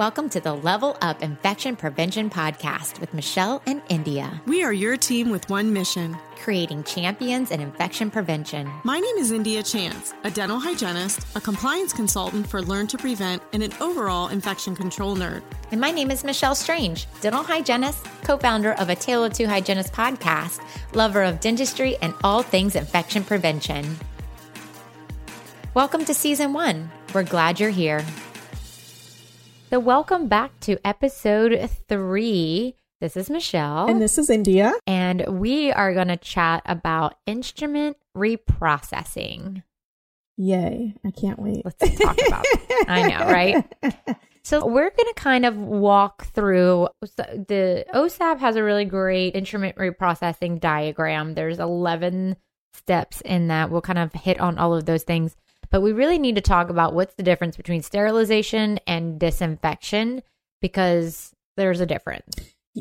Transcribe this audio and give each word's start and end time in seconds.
Welcome 0.00 0.30
to 0.30 0.40
the 0.40 0.54
Level 0.54 0.96
Up 1.02 1.22
Infection 1.22 1.76
Prevention 1.76 2.30
Podcast 2.30 3.00
with 3.00 3.12
Michelle 3.12 3.60
and 3.66 3.82
India, 3.90 4.40
We 4.46 4.64
are 4.64 4.72
your 4.72 4.96
team 4.96 5.28
with 5.28 5.50
one 5.50 5.74
mission. 5.74 6.16
creating 6.36 6.84
champions 6.84 7.50
in 7.50 7.60
infection 7.60 8.10
prevention. 8.10 8.66
My 8.82 8.98
name 8.98 9.16
is 9.16 9.30
India 9.30 9.62
Chance, 9.62 10.14
a 10.24 10.30
dental 10.30 10.58
hygienist, 10.58 11.26
a 11.36 11.40
compliance 11.42 11.92
consultant 11.92 12.48
for 12.48 12.62
Learn 12.62 12.86
to 12.86 12.96
Prevent, 12.96 13.42
and 13.52 13.62
an 13.62 13.74
overall 13.78 14.28
infection 14.28 14.74
control 14.74 15.14
nerd. 15.14 15.42
And 15.70 15.78
my 15.78 15.90
name 15.90 16.10
is 16.10 16.24
Michelle 16.24 16.54
Strange, 16.54 17.06
dental 17.20 17.42
hygienist, 17.42 18.06
co 18.22 18.38
founder 18.38 18.72
of 18.80 18.88
a 18.88 18.94
Tale 18.94 19.22
of 19.22 19.34
Two 19.34 19.48
Hygienists 19.48 19.90
podcast, 19.90 20.60
lover 20.94 21.22
of 21.22 21.40
dentistry 21.40 21.98
and 22.00 22.14
all 22.24 22.42
things 22.42 22.74
infection 22.74 23.22
prevention. 23.22 23.98
Welcome 25.74 26.06
to 26.06 26.14
season 26.14 26.54
one. 26.54 26.90
We're 27.12 27.22
glad 27.22 27.60
you're 27.60 27.68
here. 27.68 28.02
So, 29.70 29.78
welcome 29.78 30.26
back 30.26 30.58
to 30.60 30.84
episode 30.84 31.70
three. 31.88 32.74
This 33.00 33.16
is 33.16 33.30
Michelle. 33.30 33.88
And 33.88 34.02
this 34.02 34.18
is 34.18 34.28
India. 34.28 34.72
and 34.84 35.24
we 35.40 35.70
are 35.70 35.94
going 35.94 36.08
to 36.08 36.16
chat 36.16 36.62
about 36.66 37.14
instrument 37.24 37.96
reprocessing. 38.16 39.62
Yay. 40.36 40.94
I 41.04 41.10
can't 41.12 41.38
wait. 41.38 41.64
Let's 41.64 41.78
talk 41.98 42.18
about 42.26 42.44
it. 42.48 42.88
I 42.88 43.08
know, 43.08 43.32
right? 43.32 44.16
So 44.42 44.66
we're 44.66 44.88
going 44.90 45.14
to 45.14 45.14
kind 45.16 45.44
of 45.44 45.54
walk 45.56 46.24
through 46.28 46.88
the 47.02 47.84
OSAP 47.94 48.38
has 48.38 48.56
a 48.56 48.64
really 48.64 48.86
great 48.86 49.36
instrument 49.36 49.76
reprocessing 49.76 50.58
diagram. 50.58 51.34
There's 51.34 51.58
11 51.58 52.36
steps 52.72 53.20
in 53.20 53.48
that. 53.48 53.70
We'll 53.70 53.82
kind 53.82 53.98
of 53.98 54.14
hit 54.14 54.40
on 54.40 54.56
all 54.58 54.74
of 54.74 54.86
those 54.86 55.02
things, 55.02 55.36
but 55.70 55.80
we 55.80 55.92
really 55.92 56.18
need 56.18 56.34
to 56.34 56.40
talk 56.40 56.68
about 56.68 56.94
what's 56.94 57.14
the 57.14 57.22
difference 57.22 57.56
between 57.56 57.82
sterilization 57.82 58.78
and 58.86 59.18
disinfection 59.18 60.22
because 60.60 61.34
there's 61.56 61.80
a 61.80 61.86
difference, 61.86 62.36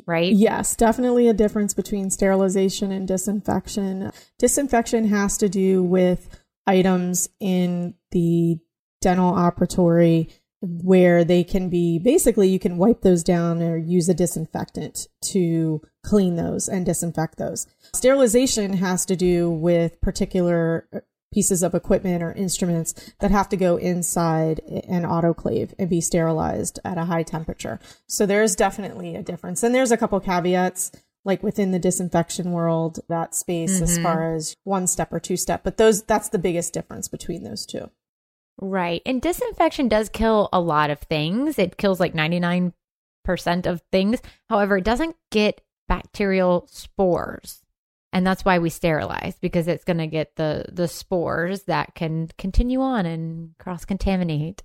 right? 0.06 0.34
Yes, 0.34 0.76
definitely 0.76 1.28
a 1.28 1.34
difference 1.34 1.74
between 1.74 2.10
sterilization 2.10 2.92
and 2.92 3.08
disinfection. 3.08 4.12
Disinfection 4.38 5.08
has 5.08 5.38
to 5.38 5.50
do 5.50 5.84
with 5.84 6.30
items 6.66 7.30
in 7.40 7.96
the 8.12 8.60
dental 9.02 9.34
operatory 9.34 10.32
where 10.62 11.24
they 11.24 11.44
can 11.44 11.70
be 11.70 12.00
basically 12.00 12.50
you 12.50 12.60
can 12.60 12.78
wipe 12.78 13.02
those 13.02 13.24
down 13.24 13.64
or 13.64 13.78
use 13.78 14.10
a 14.10 14.14
disinfectant 14.14 15.08
to 15.22 15.82
clean 16.04 16.36
those 16.36 16.68
and 16.68 16.86
disinfect 16.86 17.38
those. 17.38 17.66
Sterilization 17.96 18.74
has 18.74 19.06
to 19.06 19.16
do 19.16 19.50
with 19.50 20.02
particular 20.02 20.88
pieces 21.32 21.62
of 21.62 21.76
equipment 21.76 22.24
or 22.24 22.34
instruments 22.34 23.14
that 23.20 23.32
have 23.32 23.50
to 23.50 23.58
go 23.58 23.78
inside 23.78 24.60
an 24.60 25.04
autoclave 25.04 25.74
and 25.78 25.90
be 25.90 26.02
sterilized 26.02 26.80
at 26.84 26.98
a 26.98 27.06
high 27.06 27.24
temperature. 27.24 27.80
So 28.08 28.26
there's 28.26 28.56
definitely 28.56 29.16
a 29.16 29.24
difference. 29.24 29.62
And 29.64 29.74
there's 29.74 29.92
a 29.92 29.98
couple 29.98 30.20
caveats 30.20 30.92
like 31.26 31.44
within 31.44 31.72
the 31.72 31.80
disinfection 31.80 32.52
world, 32.52 33.00
that 33.10 33.36
space 33.36 33.82
as 33.82 33.96
mm-hmm. 33.96 34.04
far 34.04 34.34
as 34.34 34.56
one 34.64 34.88
step 34.88 35.12
or 35.12 35.20
two 35.20 35.38
step, 35.38 35.64
but 35.64 35.78
those 35.78 36.04
that's 36.04 36.30
the 36.30 36.40
biggest 36.40 36.74
difference 36.74 37.08
between 37.08 37.44
those 37.44 37.66
two. 37.66 37.90
Right. 38.62 39.02
And 39.06 39.22
disinfection 39.22 39.88
does 39.88 40.10
kill 40.10 40.50
a 40.52 40.60
lot 40.60 40.90
of 40.90 41.00
things. 41.00 41.58
It 41.60 41.78
kills 41.78 42.00
like 42.00 42.14
99% 42.14 42.74
of 43.66 43.82
things. 43.92 44.22
However, 44.50 44.78
it 44.78 44.84
doesn't 44.84 45.16
get 45.32 45.62
bacterial 45.88 46.68
spores. 46.70 47.64
And 48.12 48.26
that's 48.26 48.44
why 48.44 48.60
we 48.60 48.70
sterilize 48.70 49.38
because 49.40 49.68
it's 49.68 49.84
going 49.84 50.00
to 50.00 50.08
get 50.08 50.36
the 50.36 50.66
the 50.72 50.88
spores 50.88 51.64
that 51.64 51.96
can 51.96 52.30
continue 52.38 52.82
on 52.82 53.06
and 53.06 53.58
cross 53.60 53.86
contaminate. 53.86 54.64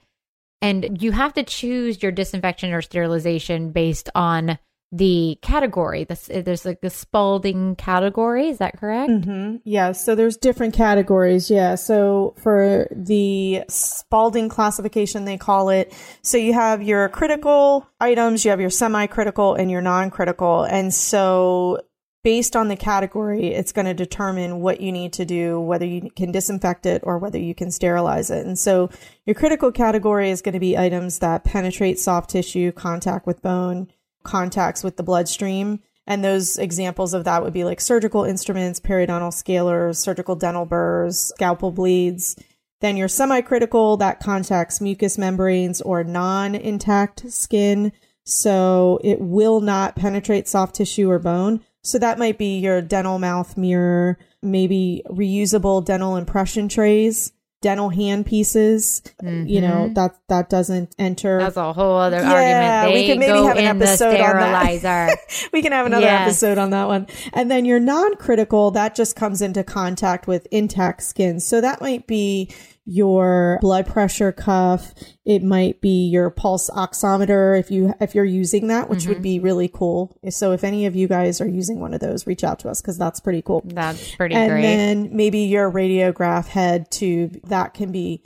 And 0.63 1.03
you 1.03 1.13
have 1.13 1.35
to 1.35 1.43
choose 1.43 2.03
your 2.03 2.11
disinfection 2.11 2.73
or 2.73 2.81
sterilization 2.81 3.71
based 3.71 4.09
on 4.15 4.59
the 4.95 5.37
category. 5.43 6.05
This, 6.05 6.31
there's 6.33 6.65
like 6.65 6.81
the 6.81 6.89
Spalding 6.89 7.75
category. 7.75 8.49
Is 8.49 8.59
that 8.59 8.79
correct? 8.79 9.11
Mm-hmm. 9.11 9.57
Yeah, 9.65 9.91
so 9.93 10.15
there's 10.15 10.37
different 10.37 10.73
categories. 10.73 11.51
Yeah, 11.51 11.75
so 11.75 12.35
for 12.43 12.87
the 12.95 13.65
Spalding 13.69 14.49
classification, 14.49 15.25
they 15.25 15.37
call 15.37 15.71
it. 15.71 15.93
So 16.23 16.39
you 16.39 16.53
have 16.53 16.83
your 16.83 17.09
critical 17.09 17.89
items, 18.01 18.45
you 18.45 18.53
have 18.53 18.61
your 18.61 18.71
semi-critical, 18.71 19.55
and 19.55 19.69
your 19.69 19.83
non-critical. 19.83 20.63
And 20.63 20.95
so 20.95 21.81
based 22.25 22.57
on 22.57 22.69
the 22.69 22.77
category, 22.77 23.49
it's 23.49 23.71
going 23.71 23.85
to 23.85 23.95
determine 23.95 24.61
what 24.61 24.81
you 24.81 24.91
need 24.91 25.13
to 25.13 25.27
do, 25.27 25.61
whether 25.61 25.85
you 25.85 26.11
can 26.17 26.33
disinfect 26.33 26.87
it 26.87 27.03
or 27.05 27.19
whether 27.19 27.39
you 27.39 27.55
can 27.55 27.71
sterilize 27.71 28.31
it. 28.31 28.47
And 28.47 28.59
so 28.59 28.91
your 29.27 29.35
critical 29.35 29.71
category 29.71 30.31
is 30.31 30.41
going 30.43 30.55
to 30.55 30.59
be 30.59 30.77
items 30.77 31.21
that 31.21 31.45
penetrate 31.45 31.99
soft 31.99 32.31
tissue, 32.31 32.73
contact 32.73 33.27
with 33.27 33.43
bone, 33.43 33.89
contacts 34.25 34.83
with 34.83 34.97
the 34.97 35.03
bloodstream. 35.03 35.81
And 36.07 36.25
those 36.25 36.59
examples 36.59 37.13
of 37.13 37.25
that 37.25 37.43
would 37.43 37.53
be 37.53 37.65
like 37.65 37.81
surgical 37.81 38.25
instruments, 38.25 38.81
periodontal 38.81 39.31
scalers, 39.31 39.97
surgical 39.97 40.35
dental 40.35 40.65
burrs, 40.65 41.19
scalpel 41.19 41.73
blades. 41.73 42.37
Then 42.81 42.97
your 42.97 43.09
semi-critical 43.09 43.99
that 43.99 44.21
contacts 44.21 44.81
mucous 44.81 45.19
membranes 45.19 45.83
or 45.83 46.03
non-intact 46.05 47.31
skin. 47.31 47.93
So 48.25 48.99
it 49.05 49.21
will 49.21 49.61
not 49.61 49.95
penetrate 49.95 50.49
soft 50.49 50.75
tissue 50.75 51.11
or 51.11 51.19
bone. 51.19 51.63
So 51.85 51.99
that 51.99 52.19
might 52.19 52.39
be 52.39 52.59
your 52.59 52.81
dental 52.83 53.19
mouth 53.19 53.57
mirror, 53.57 54.19
maybe 54.43 55.03
reusable 55.07 55.85
dental 55.85 56.17
impression 56.17 56.69
trays, 56.69 57.33
dental 57.61 57.91
hand 57.91 58.25
pieces. 58.27 59.03
You 59.23 59.61
know, 59.61 59.85
mm-hmm. 59.85 59.93
that 59.95 60.17
that 60.29 60.49
doesn't 60.49 60.95
enter 60.99 61.39
That's 61.39 61.57
a 61.59 61.73
whole 61.75 61.97
other 61.97 62.17
Yeah, 62.17 62.85
argument. 62.85 62.95
we 62.95 63.07
can 63.07 63.19
maybe 63.19 63.39
have 63.39 63.57
an 63.59 63.65
episode 63.81 64.21
on 64.21 64.37
that. 64.37 65.19
we 65.53 65.63
can 65.63 65.73
have 65.73 65.87
another 65.87 66.07
Yes. 66.07 66.29
episode 66.29 66.59
on 66.59 66.71
that 66.71 66.89
one. 66.89 67.07
And 67.33 67.51
then 67.51 67.65
your 67.65 67.81
non-critical, 67.81 68.71
that 68.73 68.95
just 68.95 69.15
comes 69.15 69.43
into 69.43 69.63
contact 69.63 70.27
with 70.27 70.47
intact 70.51 71.03
skin. 71.03 71.39
So 71.39 71.61
that 71.61 71.81
might 71.81 72.07
be 72.07 72.51
your 72.87 73.59
blood 73.61 73.87
pressure 73.87 74.31
cuff. 74.33 74.95
It 75.25 75.43
might 75.43 75.81
be 75.81 76.07
your 76.07 76.31
pulse 76.31 76.69
oximeter 76.71 77.59
if 77.59 77.71
you 77.71 77.95
if 78.01 78.15
you're 78.15 78.25
using 78.25 78.67
that, 78.69 78.91
which 78.91 79.01
Mm-hmm. 79.01 79.09
would 79.09 79.23
be 79.23 79.39
really 79.39 79.69
cool. 79.69 80.17
So 80.31 80.53
if 80.53 80.65
any 80.65 80.87
of 80.87 80.95
you 80.95 81.09
guys 81.09 81.41
are 81.41 81.49
using 81.49 81.81
one 81.81 81.95
of 81.95 82.01
those, 82.01 82.27
reach 82.27 82.45
out 82.45 82.59
to 82.61 82.69
us 82.69 82.81
because 82.83 82.99
that's 82.99 83.21
pretty 83.21 83.43
cool. 83.43 83.63
That's 83.65 84.15
pretty 84.15 84.35
and 84.35 84.51
great. 84.51 84.65
And 84.65 85.07
then 85.07 85.17
maybe 85.17 85.41
your 85.41 85.71
radiograph 85.71 86.47
head 86.49 86.91
tube 86.91 87.41
that 87.45 87.75
can 87.75 87.91
be 87.91 88.23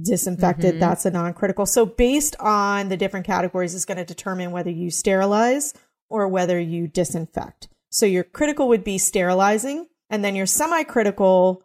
disinfected. 0.00 0.72
Mm-hmm. 0.72 0.80
That's 0.80 1.04
a 1.04 1.10
non-critical. 1.10 1.66
So 1.66 1.86
based 1.86 2.36
on 2.38 2.88
the 2.88 2.96
different 2.96 3.26
categories 3.26 3.74
is 3.74 3.84
going 3.84 3.98
to 3.98 4.04
determine 4.04 4.50
whether 4.50 4.70
you 4.70 4.90
sterilize 4.90 5.74
or 6.08 6.28
whether 6.28 6.58
you 6.58 6.86
disinfect. 6.88 7.68
So 7.90 8.06
your 8.06 8.24
critical 8.24 8.68
would 8.68 8.84
be 8.84 8.98
sterilizing 8.98 9.86
and 10.08 10.24
then 10.24 10.34
your 10.36 10.46
semi-critical 10.46 11.62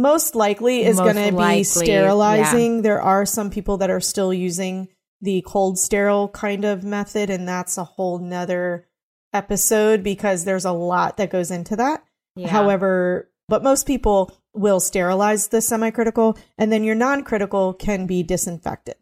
most 0.00 0.34
likely 0.34 0.84
is 0.84 0.98
going 0.98 1.16
to 1.16 1.36
be 1.36 1.64
sterilizing. 1.64 2.82
There 2.82 3.00
are 3.00 3.24
some 3.26 3.50
people 3.50 3.78
that 3.78 3.90
are 3.90 4.00
still 4.00 4.32
using 4.32 4.88
the 5.20 5.42
cold 5.46 5.78
sterile 5.78 6.28
kind 6.28 6.64
of 6.64 6.84
method 6.84 7.30
and 7.30 7.48
that's 7.48 7.78
a 7.78 7.84
whole 7.84 8.18
nother 8.18 8.86
episode 9.32 10.02
because 10.02 10.44
there's 10.44 10.64
a 10.64 10.72
lot 10.72 11.16
that 11.16 11.30
goes 11.30 11.50
into 11.50 11.76
that. 11.76 12.04
Yeah. 12.36 12.48
However, 12.48 13.30
but 13.48 13.62
most 13.62 13.86
people 13.86 14.36
will 14.52 14.80
sterilize 14.80 15.48
the 15.48 15.60
semi-critical 15.60 16.36
and 16.58 16.70
then 16.70 16.84
your 16.84 16.94
non-critical 16.94 17.74
can 17.74 18.06
be 18.06 18.22
disinfected. 18.22 18.96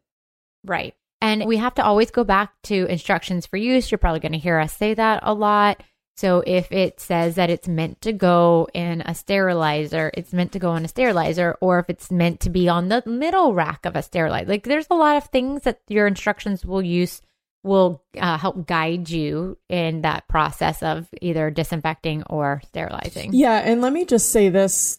Right. 0.64 0.94
And 1.20 1.44
we 1.46 1.56
have 1.58 1.74
to 1.74 1.84
always 1.84 2.10
go 2.10 2.24
back 2.24 2.52
to 2.64 2.86
instructions 2.86 3.46
for 3.46 3.56
use. 3.56 3.90
You're 3.90 3.98
probably 3.98 4.20
going 4.20 4.32
to 4.32 4.38
hear 4.38 4.58
us 4.58 4.76
say 4.76 4.94
that 4.94 5.20
a 5.22 5.34
lot. 5.34 5.82
So 6.16 6.42
if 6.46 6.70
it 6.70 7.00
says 7.00 7.36
that 7.36 7.50
it's 7.50 7.66
meant 7.66 8.00
to 8.02 8.12
go 8.12 8.68
in 8.74 9.00
a 9.02 9.14
sterilizer, 9.14 10.10
it's 10.14 10.32
meant 10.32 10.52
to 10.52 10.58
go 10.58 10.74
in 10.76 10.84
a 10.84 10.88
sterilizer, 10.88 11.56
or 11.60 11.78
if 11.78 11.88
it's 11.88 12.10
meant 12.10 12.40
to 12.40 12.50
be 12.50 12.68
on 12.68 12.88
the 12.88 13.02
middle 13.06 13.54
rack 13.54 13.86
of 13.86 13.96
a 13.96 14.02
sterilizer. 14.02 14.48
Like 14.48 14.64
there's 14.64 14.86
a 14.90 14.94
lot 14.94 15.16
of 15.16 15.24
things 15.24 15.62
that 15.62 15.80
your 15.88 16.06
instructions 16.06 16.64
will 16.64 16.82
use 16.82 17.22
will 17.64 18.02
uh, 18.18 18.36
help 18.38 18.66
guide 18.66 19.08
you 19.08 19.56
in 19.68 20.02
that 20.02 20.26
process 20.28 20.82
of 20.82 21.06
either 21.20 21.50
disinfecting 21.50 22.24
or 22.24 22.60
sterilizing. 22.66 23.32
Yeah, 23.32 23.58
and 23.58 23.80
let 23.80 23.92
me 23.92 24.04
just 24.04 24.30
say 24.30 24.48
this 24.48 24.98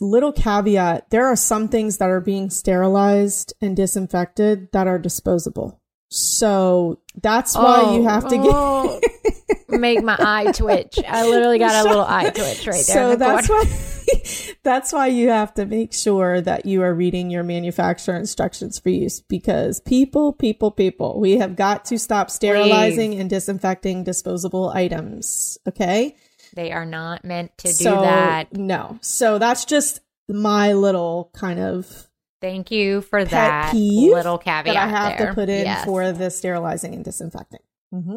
little 0.00 0.32
caveat, 0.32 1.10
there 1.10 1.26
are 1.26 1.36
some 1.36 1.68
things 1.68 1.98
that 1.98 2.08
are 2.08 2.20
being 2.20 2.50
sterilized 2.50 3.54
and 3.60 3.76
disinfected 3.76 4.70
that 4.72 4.86
are 4.86 4.98
disposable. 4.98 5.80
So 6.08 7.00
that's 7.20 7.56
why 7.56 7.94
you 7.94 8.04
have 8.04 8.28
to 8.28 8.36
get 8.36 8.46
oh, 8.46 9.00
make 9.68 10.02
my 10.02 10.16
eye 10.18 10.52
twitch. 10.52 10.98
I 11.06 11.26
literally 11.26 11.58
got 11.58 11.84
a 11.84 11.88
little 11.88 12.04
eye 12.04 12.30
twitch 12.30 12.66
right 12.66 12.74
there. 12.74 12.82
so 12.82 13.10
the 13.10 13.16
that's 13.16 13.46
corner. 13.46 13.64
why 13.64 14.54
that's 14.62 14.92
why 14.92 15.06
you 15.08 15.28
have 15.30 15.52
to 15.54 15.66
make 15.66 15.92
sure 15.92 16.40
that 16.40 16.64
you 16.66 16.82
are 16.82 16.94
reading 16.94 17.30
your 17.30 17.42
manufacturer 17.42 18.14
instructions 18.16 18.78
for 18.78 18.88
use 18.90 19.20
because 19.20 19.80
people 19.80 20.32
people 20.32 20.70
people 20.70 21.18
we 21.18 21.38
have 21.38 21.56
got 21.56 21.84
to 21.86 21.98
stop 21.98 22.30
sterilizing 22.30 23.14
and 23.18 23.28
disinfecting 23.28 24.04
disposable 24.04 24.68
items 24.70 25.58
okay 25.66 26.14
They 26.54 26.70
are 26.72 26.86
not 26.86 27.24
meant 27.24 27.56
to 27.58 27.68
do 27.68 27.74
so 27.74 28.00
that. 28.02 28.52
no 28.54 28.98
so 29.02 29.38
that's 29.38 29.64
just 29.64 30.00
my 30.28 30.72
little 30.72 31.30
kind 31.34 31.58
of 31.60 32.08
Thank 32.40 32.70
you 32.70 33.00
for 33.00 33.24
that 33.24 33.74
little 33.74 34.38
caveat 34.38 34.66
that 34.66 34.76
I 34.76 34.86
have 34.88 35.18
there. 35.18 35.28
to 35.28 35.34
put 35.34 35.48
in 35.48 35.64
Yes, 35.64 35.84
for 35.86 36.12
the 36.12 36.30
sterilizing 36.30 36.94
and 36.94 37.02
disinfecting. 37.04 37.60
Mm-hmm. 37.94 38.16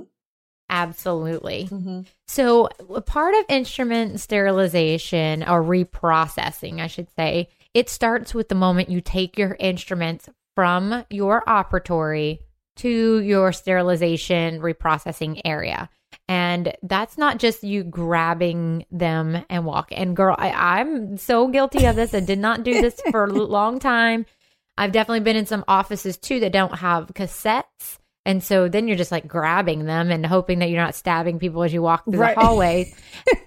Absolutely. 0.70 1.68
Mm-hmm. 1.72 2.02
So, 2.28 2.70
a 2.94 3.02
part 3.02 3.36
of 3.36 3.46
instrument 3.50 4.20
sterilization 4.20 5.44
or 5.44 5.64
reprocessing, 5.64 6.80
I 6.80 6.88
should 6.88 7.10
say, 7.16 7.50
it 7.74 7.90
starts 7.90 8.34
with 8.34 8.50
the 8.50 8.56
moment 8.56 8.90
you 8.90 9.02
take 9.02 9.38
your 9.38 9.56
instruments 9.60 10.30
from 10.56 11.06
your 11.10 11.44
operatory 11.48 12.40
to 12.78 13.20
your 13.22 13.52
sterilization 13.52 14.62
reprocessing 14.62 15.42
area. 15.46 15.90
And 16.28 16.74
that's 16.84 17.18
not 17.18 17.40
just 17.40 17.64
you 17.64 17.84
grabbing 17.84 18.86
them 18.92 19.44
and 19.50 19.66
walk. 19.66 19.90
And 19.92 20.16
girl, 20.16 20.36
I, 20.38 20.52
I'm 20.80 21.18
so 21.18 21.48
guilty 21.48 21.86
of 21.86 21.96
this. 21.96 22.14
I 22.14 22.20
did 22.20 22.40
not 22.40 22.64
do 22.64 22.82
this 22.82 23.02
for 23.12 23.26
a 23.26 23.28
long 23.34 23.80
time. 23.80 24.26
I've 24.78 24.92
definitely 24.92 25.22
been 25.22 25.36
in 25.36 25.46
some 25.46 25.66
offices 25.68 26.18
too 26.18 26.40
that 26.40 26.54
don't 26.54 26.76
have 26.76 27.08
cassettes. 27.08 27.98
And 28.30 28.44
so 28.44 28.70
then 28.70 28.88
you're 28.88 28.96
just 28.96 29.12
like 29.12 29.28
grabbing 29.28 29.86
them 29.86 30.12
and 30.12 30.24
hoping 30.24 30.60
that 30.60 30.70
you're 30.70 30.80
not 30.80 30.94
stabbing 30.94 31.40
people 31.40 31.64
as 31.64 31.74
you 31.74 31.82
walk 31.82 32.06
through 32.06 32.20
Right. 32.20 32.36
the 32.36 32.42
hallways. 32.42 32.94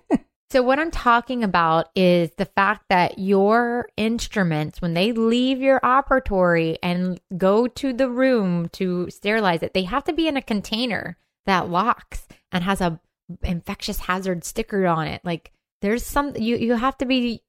so, 0.50 0.60
what 0.60 0.80
I'm 0.80 0.90
talking 0.90 1.44
about 1.44 1.90
is 1.94 2.32
the 2.36 2.46
fact 2.46 2.86
that 2.88 3.16
your 3.16 3.88
instruments, 3.96 4.82
when 4.82 4.94
they 4.94 5.12
leave 5.12 5.60
your 5.60 5.78
operatory 5.82 6.78
and 6.82 7.20
go 7.38 7.68
to 7.68 7.92
the 7.92 8.08
room 8.08 8.70
to 8.70 9.08
sterilize 9.08 9.62
it, 9.62 9.72
they 9.72 9.84
have 9.84 10.02
to 10.02 10.12
be 10.12 10.26
in 10.26 10.36
a 10.36 10.42
container 10.42 11.16
that 11.46 11.70
locks 11.70 12.26
and 12.50 12.64
has 12.64 12.80
a 12.80 12.98
infectious 13.44 14.00
hazard 14.00 14.42
sticker 14.42 14.84
on 14.88 15.06
it. 15.06 15.20
Like 15.24 15.52
there's 15.80 16.04
some 16.04 16.34
you 16.34 16.56
you 16.56 16.74
have 16.74 16.98
to 16.98 17.06
be 17.06 17.44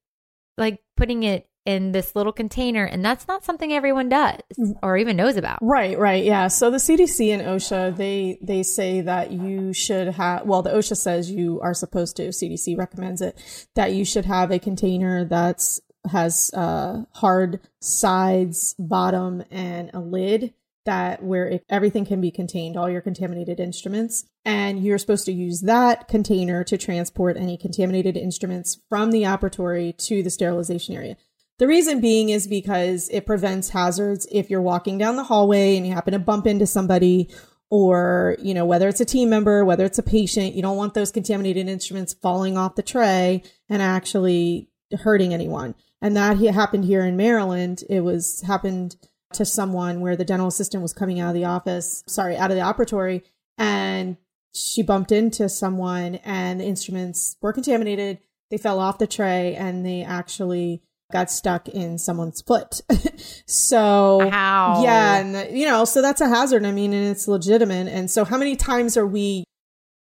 like 0.56 0.84
putting 0.98 1.24
it 1.24 1.48
in 1.66 1.94
this 1.94 2.16
little 2.16 2.34
container 2.34 2.84
and 2.84 3.04
that's 3.06 3.28
not 3.28 3.46
something 3.46 3.72
everyone 3.72 4.10
does 4.10 4.42
or 4.82 4.98
even 4.98 5.16
knows 5.16 5.38
about. 5.38 5.60
Right, 5.62 5.98
right, 5.98 6.24
yeah. 6.24 6.48
So 6.48 6.70
the 6.70 6.78
CDC 6.78 7.34
and 7.34 7.42
OSHA, 7.42 7.96
they 7.96 8.38
they 8.42 8.64
say 8.64 9.02
that 9.02 9.32
you 9.32 9.74
should 9.74 10.10
have. 10.10 10.46
Well, 10.46 10.62
the 10.62 10.72
OSHA 10.72 10.98
says 10.98 11.32
you 11.32 11.60
are 11.62 11.74
supposed 11.74 12.18
to. 12.18 12.30
CDC 12.30 12.78
recommends 12.78 13.22
it 13.22 13.38
that 13.76 13.94
you 13.94 14.06
should 14.06 14.26
have 14.26 14.52
a 14.52 14.60
container 14.60 15.26
that's 15.26 15.80
has 16.12 16.52
uh, 16.54 17.04
hard 17.14 17.62
sides, 17.80 18.76
bottom, 18.78 19.44
and 19.50 19.90
a 19.94 20.00
lid 20.00 20.54
that 20.86 21.24
where 21.24 21.48
it, 21.48 21.66
everything 21.70 22.06
can 22.06 22.20
be 22.20 22.32
contained, 22.32 22.76
all 22.76 22.90
your 22.90 23.02
contaminated 23.02 23.60
instruments, 23.60 24.26
and 24.44 24.84
you're 24.84 24.98
supposed 24.98 25.26
to 25.26 25.32
use 25.32 25.62
that 25.62 26.08
container 26.08 26.64
to 26.64 26.78
transport 26.78 27.38
any 27.38 27.58
contaminated 27.58 28.18
instruments 28.18 28.82
from 28.90 29.12
the 29.12 29.24
operatory 29.24 29.96
to 29.98 30.22
the 30.22 30.30
sterilization 30.30 30.96
area. 30.96 31.16
The 31.60 31.68
reason 31.68 32.02
being 32.02 32.30
is 32.30 32.48
because 32.48 33.10
it 33.10 33.26
prevents 33.26 33.70
hazards 33.70 34.28
if 34.32 34.50
you're 34.50 34.62
walking 34.62 34.98
down 34.98 35.16
the 35.16 35.24
hallway 35.24 35.78
and 35.78 35.86
you 35.86 35.94
happen 35.94 36.14
to 36.14 36.20
bump 36.20 36.48
into 36.48 36.66
somebody 36.66 37.30
or, 37.70 38.38
you 38.40 38.54
know, 38.54 38.66
whether 38.66 38.88
it's 38.88 39.02
a 39.02 39.06
team 39.06 39.30
member, 39.30 39.64
whether 39.64 39.86
it's 39.86 40.00
a 40.00 40.04
patient, 40.04 40.56
you 40.56 40.62
don't 40.62 40.78
want 40.78 40.94
those 40.94 41.12
contaminated 41.12 41.68
instruments 41.68 42.14
falling 42.14 42.58
off 42.58 42.76
the 42.76 42.84
tray 42.84 43.44
and 43.70 43.82
actually 43.82 44.70
hurting 45.02 45.34
anyone. 45.34 45.76
And 46.02 46.16
that 46.18 46.38
happened 46.38 46.86
here 46.86 47.04
in 47.06 47.18
Maryland. 47.18 47.84
It 47.90 48.02
was 48.02 48.42
happened 48.42 48.96
to 49.34 49.46
someone 49.46 50.02
where 50.02 50.16
the 50.16 50.26
dental 50.26 50.48
assistant 50.48 50.84
was 50.84 50.94
coming 50.94 51.20
out 51.20 51.30
of 51.30 51.34
the 51.36 51.46
office, 51.46 52.04
sorry, 52.08 52.36
out 52.36 52.52
of 52.52 52.58
the 52.58 52.64
operatory, 52.64 53.24
and 53.58 54.18
she 54.54 54.84
bumped 54.84 55.12
into 55.12 55.50
someone 55.50 56.16
and 56.24 56.60
the 56.60 56.66
instruments 56.66 57.38
were 57.42 57.54
contaminated. 57.54 58.20
They 58.52 58.58
fell 58.58 58.80
off 58.80 59.00
the 59.00 59.08
tray 59.08 59.56
and 59.56 59.86
they 59.86 60.04
actually 60.04 60.84
got 61.14 61.32
stuck 61.32 61.70
in 61.70 61.98
someone's 61.98 62.42
foot. 62.42 62.82
so 63.46 64.28
How? 64.30 64.82
yeah, 64.84 65.20
and 65.20 65.58
you 65.58 65.66
know, 65.66 65.86
so 65.86 66.02
that's 66.02 66.20
a 66.20 66.28
hazard. 66.28 66.66
I 66.66 66.72
mean, 66.72 66.92
and 66.92 67.08
it's 67.08 67.28
legitimate. 67.28 67.88
And 67.88 68.12
so, 68.12 68.26
how 68.26 68.38
many 68.38 68.58
times 68.58 68.98
are 68.98 69.08
we, 69.08 69.46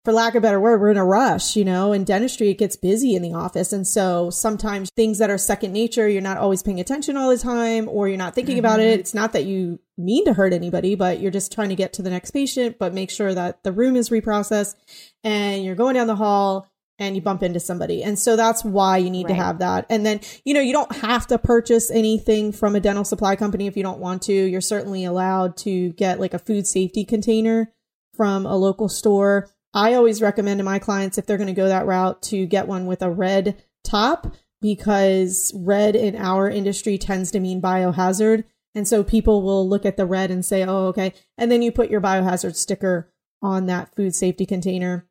for 0.03 0.11
lack 0.11 0.33
of 0.33 0.39
a 0.39 0.41
better 0.41 0.59
word, 0.59 0.81
we're 0.81 0.91
in 0.91 0.97
a 0.97 1.05
rush? 1.05 1.55
You 1.55 1.63
know, 1.63 1.93
in 1.93 2.03
dentistry, 2.03 2.49
it 2.49 2.57
gets 2.57 2.75
busy 2.75 3.15
in 3.15 3.21
the 3.21 3.33
office, 3.33 3.71
and 3.71 3.87
so 3.87 4.29
sometimes 4.29 4.89
things 4.97 5.19
that 5.19 5.29
are 5.29 5.37
second 5.37 5.71
nature, 5.71 6.09
you're 6.09 6.21
not 6.21 6.37
always 6.37 6.63
paying 6.63 6.81
attention 6.81 7.15
all 7.15 7.29
the 7.29 7.37
time, 7.37 7.87
or 7.87 8.09
you're 8.09 8.17
not 8.17 8.35
thinking 8.35 8.59
about 8.59 8.81
it. 8.81 8.91
Mm-hmm. 8.93 8.99
It's 8.99 9.13
not 9.13 9.31
that 9.33 9.45
you 9.45 9.79
mean 9.97 10.25
to 10.25 10.33
hurt 10.33 10.51
anybody, 10.51 10.95
but 10.95 11.21
you're 11.21 11.31
just 11.31 11.53
trying 11.53 11.69
to 11.69 11.75
get 11.75 11.93
to 11.93 12.01
the 12.01 12.09
next 12.09 12.31
patient, 12.31 12.77
but 12.79 12.93
make 12.93 13.11
sure 13.11 13.33
that 13.33 13.63
the 13.63 13.71
room 13.71 13.95
is 13.95 14.09
reprocessed, 14.09 14.75
and 15.23 15.63
you're 15.63 15.75
going 15.75 15.93
down 15.93 16.07
the 16.07 16.15
hall. 16.15 16.67
And 17.03 17.15
you 17.15 17.21
bump 17.21 17.43
into 17.43 17.59
somebody. 17.59 18.03
And 18.03 18.17
so 18.17 18.35
that's 18.35 18.63
why 18.63 18.97
you 18.97 19.09
need 19.09 19.27
to 19.27 19.33
have 19.33 19.59
that. 19.59 19.85
And 19.89 20.05
then, 20.05 20.21
you 20.45 20.53
know, 20.53 20.61
you 20.61 20.73
don't 20.73 20.95
have 20.97 21.27
to 21.27 21.37
purchase 21.37 21.91
anything 21.91 22.51
from 22.51 22.75
a 22.75 22.79
dental 22.79 23.03
supply 23.03 23.35
company 23.35 23.67
if 23.67 23.75
you 23.75 23.83
don't 23.83 23.99
want 23.99 24.21
to. 24.23 24.33
You're 24.33 24.61
certainly 24.61 25.03
allowed 25.03 25.57
to 25.57 25.89
get 25.93 26.19
like 26.19 26.33
a 26.33 26.39
food 26.39 26.65
safety 26.65 27.03
container 27.03 27.71
from 28.13 28.45
a 28.45 28.55
local 28.55 28.87
store. 28.87 29.49
I 29.73 29.95
always 29.95 30.21
recommend 30.21 30.59
to 30.59 30.63
my 30.63 30.79
clients 30.79 31.17
if 31.17 31.25
they're 31.25 31.37
going 31.37 31.47
to 31.47 31.53
go 31.53 31.67
that 31.67 31.85
route 31.85 32.21
to 32.23 32.45
get 32.45 32.67
one 32.67 32.85
with 32.85 33.01
a 33.01 33.09
red 33.09 33.61
top 33.83 34.33
because 34.61 35.51
red 35.55 35.95
in 35.95 36.15
our 36.15 36.49
industry 36.49 36.97
tends 36.97 37.31
to 37.31 37.39
mean 37.39 37.61
biohazard. 37.61 38.45
And 38.75 38.87
so 38.87 39.03
people 39.03 39.41
will 39.41 39.67
look 39.67 39.85
at 39.85 39.97
the 39.97 40.05
red 40.05 40.31
and 40.31 40.45
say, 40.45 40.63
oh, 40.63 40.87
okay. 40.87 41.13
And 41.37 41.51
then 41.51 41.61
you 41.61 41.71
put 41.71 41.89
your 41.89 42.01
biohazard 42.01 42.55
sticker 42.55 43.11
on 43.41 43.65
that 43.65 43.93
food 43.93 44.15
safety 44.15 44.45
container 44.45 45.05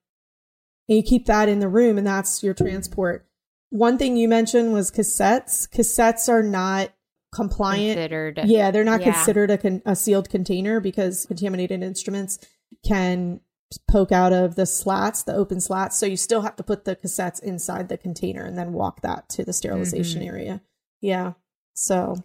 and 0.89 0.97
you 0.97 1.03
keep 1.03 1.27
that 1.27 1.49
in 1.49 1.61
the 1.61 1.69
room 1.69 1.99
and 1.99 2.07
that's 2.07 2.43
your 2.43 2.55
transport. 2.55 3.27
One 3.71 3.97
thing 3.99 4.17
you 4.17 4.29
mentioned 4.29 4.73
was 4.73 4.91
cassettes. 4.91 5.69
Cassettes 5.69 6.29
are 6.29 6.43
not 6.43 6.91
compliant. 7.35 7.97
Considered. 7.97 8.41
Yeah, 8.45 8.71
they're 8.71 8.85
not 8.85 9.01
Yeah. 9.01 9.13
considered 9.13 9.51
a, 9.51 9.59
con- 9.59 9.83
a 9.87 9.97
sealed 9.97 10.29
container 10.29 10.81
because 10.81 11.25
contaminated 11.27 11.83
instruments 11.83 12.39
can 12.87 13.41
poke 13.91 14.13
out 14.13 14.35
of 14.35 14.55
the 14.55 14.67
slats, 14.67 15.23
the 15.23 15.35
open 15.35 15.59
slats. 15.59 15.99
So 15.99 16.05
you 16.05 16.19
still 16.19 16.43
have 16.43 16.57
to 16.57 16.63
put 16.63 16.85
the 16.85 16.95
cassettes 16.95 17.43
inside 17.43 17.89
the 17.89 17.97
container 17.97 18.45
and 18.45 18.59
then 18.59 18.75
walk 18.75 19.01
that 19.01 19.31
to 19.31 19.45
the 19.45 19.55
sterilization 19.55 20.21
Mm-hmm. 20.21 20.29
area. 20.31 20.61
Yeah. 21.01 21.33
So 21.73 22.23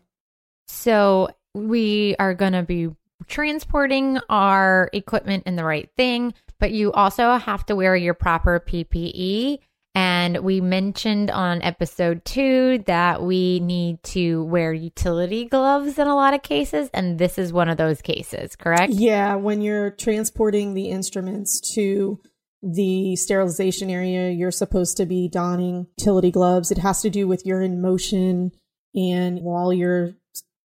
So 0.68 1.30
we 1.54 2.18
are 2.20 2.34
going 2.34 2.52
to 2.54 2.64
be 2.64 2.90
transporting 3.28 4.20
our 4.30 4.90
equipment 4.92 5.44
in 5.46 5.56
the 5.56 5.64
right 5.64 5.90
thing, 5.96 6.34
but 6.60 6.72
you 6.72 6.92
also 6.92 7.38
have 7.38 7.66
to 7.68 7.76
wear 7.76 7.96
your 7.96 8.14
proper 8.14 8.60
PPE. 8.60 9.60
And 9.96 10.44
we 10.44 10.62
mentioned 10.62 11.32
on 11.32 11.64
episode 11.64 12.24
two 12.24 12.84
that 12.86 13.24
we 13.24 13.60
need 13.60 14.04
to 14.04 14.44
wear 14.44 14.72
utility 14.72 15.46
gloves 15.46 15.98
in 15.98 16.06
a 16.06 16.14
lot 16.16 16.36
of 16.36 16.44
cases. 16.44 16.92
And 16.94 17.18
this 17.18 17.40
is 17.40 17.52
one 17.52 17.68
of 17.68 17.78
those 17.78 18.04
cases, 18.04 18.56
correct? 18.56 18.94
Yeah, 18.94 19.36
when 19.36 19.62
you're 19.62 19.90
transporting 19.90 20.76
the 20.76 20.90
instruments 20.90 21.60
to 21.74 22.20
the 22.62 23.16
sterilization 23.16 23.90
area, 23.90 24.30
you're 24.30 24.52
supposed 24.52 24.98
to 24.98 25.08
be 25.08 25.28
donning 25.28 25.88
utility 25.98 26.30
gloves. 26.30 26.70
It 26.70 26.78
has 26.80 27.02
to 27.02 27.10
do 27.10 27.28
with 27.28 27.44
you're 27.44 27.64
in 27.64 27.82
motion 27.82 28.52
and 28.94 29.40
while 29.42 29.74
you're 29.74 30.14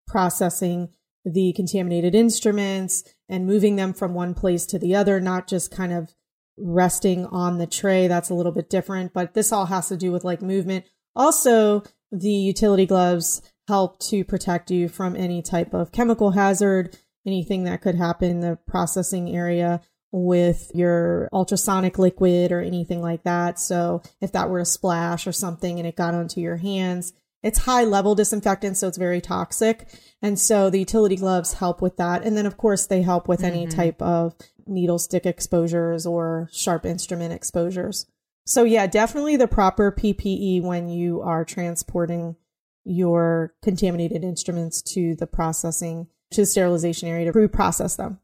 processing 0.07 0.89
the 1.25 1.51
contaminated 1.53 2.13
instruments 2.13 3.03
and 3.27 3.47
moving 3.47 3.75
them 3.75 3.93
from 3.93 4.13
one 4.13 4.33
place 4.33 4.65
to 4.67 4.79
the 4.79 4.95
other, 4.95 5.19
not 5.19 5.47
just 5.47 5.71
kind 5.71 5.91
of 5.91 6.13
resting 6.57 7.25
on 7.25 7.57
the 7.57 7.67
tray. 7.67 8.07
That's 8.07 8.29
a 8.29 8.35
little 8.35 8.51
bit 8.51 8.69
different, 8.69 9.11
but 9.11 9.33
this 9.33 9.51
all 9.51 9.65
has 9.65 9.89
to 9.89 9.97
do 9.97 10.11
with 10.11 10.23
like 10.23 10.41
movement. 10.41 10.85
Also, 11.15 11.83
the 12.11 12.29
utility 12.29 12.85
gloves 12.85 13.41
help 13.67 13.99
to 13.99 14.23
protect 14.23 14.69
you 14.69 14.87
from 14.87 15.15
any 15.15 15.41
type 15.41 15.73
of 15.73 15.91
chemical 15.91 16.31
hazard, 16.31 16.97
anything 17.25 17.63
that 17.63 17.81
could 17.81 17.95
happen 17.95 18.29
in 18.29 18.39
the 18.41 18.59
processing 18.67 19.35
area 19.35 19.81
with 20.11 20.71
your 20.73 21.27
ultrasonic 21.33 21.97
liquid 21.97 22.51
or 22.51 22.61
anything 22.61 23.01
like 23.01 23.23
that. 23.23 23.59
So 23.59 24.01
if 24.21 24.31
that 24.31 24.49
were 24.49 24.59
a 24.59 24.65
splash 24.65 25.27
or 25.27 25.31
something 25.31 25.77
and 25.77 25.87
it 25.87 25.95
got 25.95 26.13
onto 26.13 26.39
your 26.39 26.57
hands, 26.57 27.11
it's 27.45 27.59
high 27.59 27.83
level 27.83 28.15
disinfectant, 28.15 28.75
so 28.75 28.87
it's 28.87 28.97
very 28.97 29.21
toxic. 29.21 29.87
And 30.19 30.39
so 30.39 30.71
the 30.71 30.79
utility 30.79 31.15
gloves 31.15 31.53
help 31.53 31.79
with 31.79 31.95
that. 31.97 32.23
And 32.23 32.35
then, 32.35 32.47
of 32.47 32.57
course, 32.57 32.87
they 32.87 33.03
help 33.03 33.27
with 33.27 33.43
any 33.43 33.67
mm-hmm. 33.67 33.77
type 33.77 34.01
of 34.01 34.33
needle 34.65 34.97
stick 34.97 35.27
exposures 35.27 36.07
or 36.07 36.49
sharp 36.51 36.87
instrument 36.87 37.33
exposures. 37.33 38.07
So, 38.47 38.63
yeah, 38.63 38.87
definitely 38.87 39.35
the 39.35 39.47
proper 39.47 39.91
PPE 39.91 40.63
when 40.63 40.89
you 40.89 41.21
are 41.21 41.45
transporting 41.45 42.35
your 42.83 43.53
contaminated 43.61 44.23
instruments 44.23 44.81
to 44.93 45.13
the 45.13 45.27
processing, 45.27 46.07
to 46.31 46.41
the 46.41 46.45
sterilization 46.47 47.07
area 47.07 47.25
to 47.25 47.31
pre 47.31 47.47
process 47.47 47.95
them. 47.95 48.19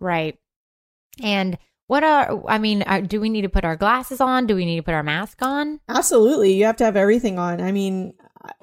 Right. 0.00 0.38
And 1.22 1.58
what 1.88 2.04
are, 2.04 2.42
I 2.46 2.58
mean, 2.58 2.84
do 3.06 3.20
we 3.20 3.28
need 3.28 3.42
to 3.42 3.48
put 3.48 3.64
our 3.64 3.76
glasses 3.76 4.20
on? 4.20 4.46
Do 4.46 4.54
we 4.54 4.64
need 4.64 4.76
to 4.76 4.82
put 4.82 4.94
our 4.94 5.02
mask 5.02 5.42
on? 5.42 5.80
Absolutely. 5.88 6.52
You 6.52 6.66
have 6.66 6.76
to 6.76 6.84
have 6.84 6.96
everything 6.96 7.38
on. 7.38 7.60
I 7.60 7.72
mean, 7.72 8.14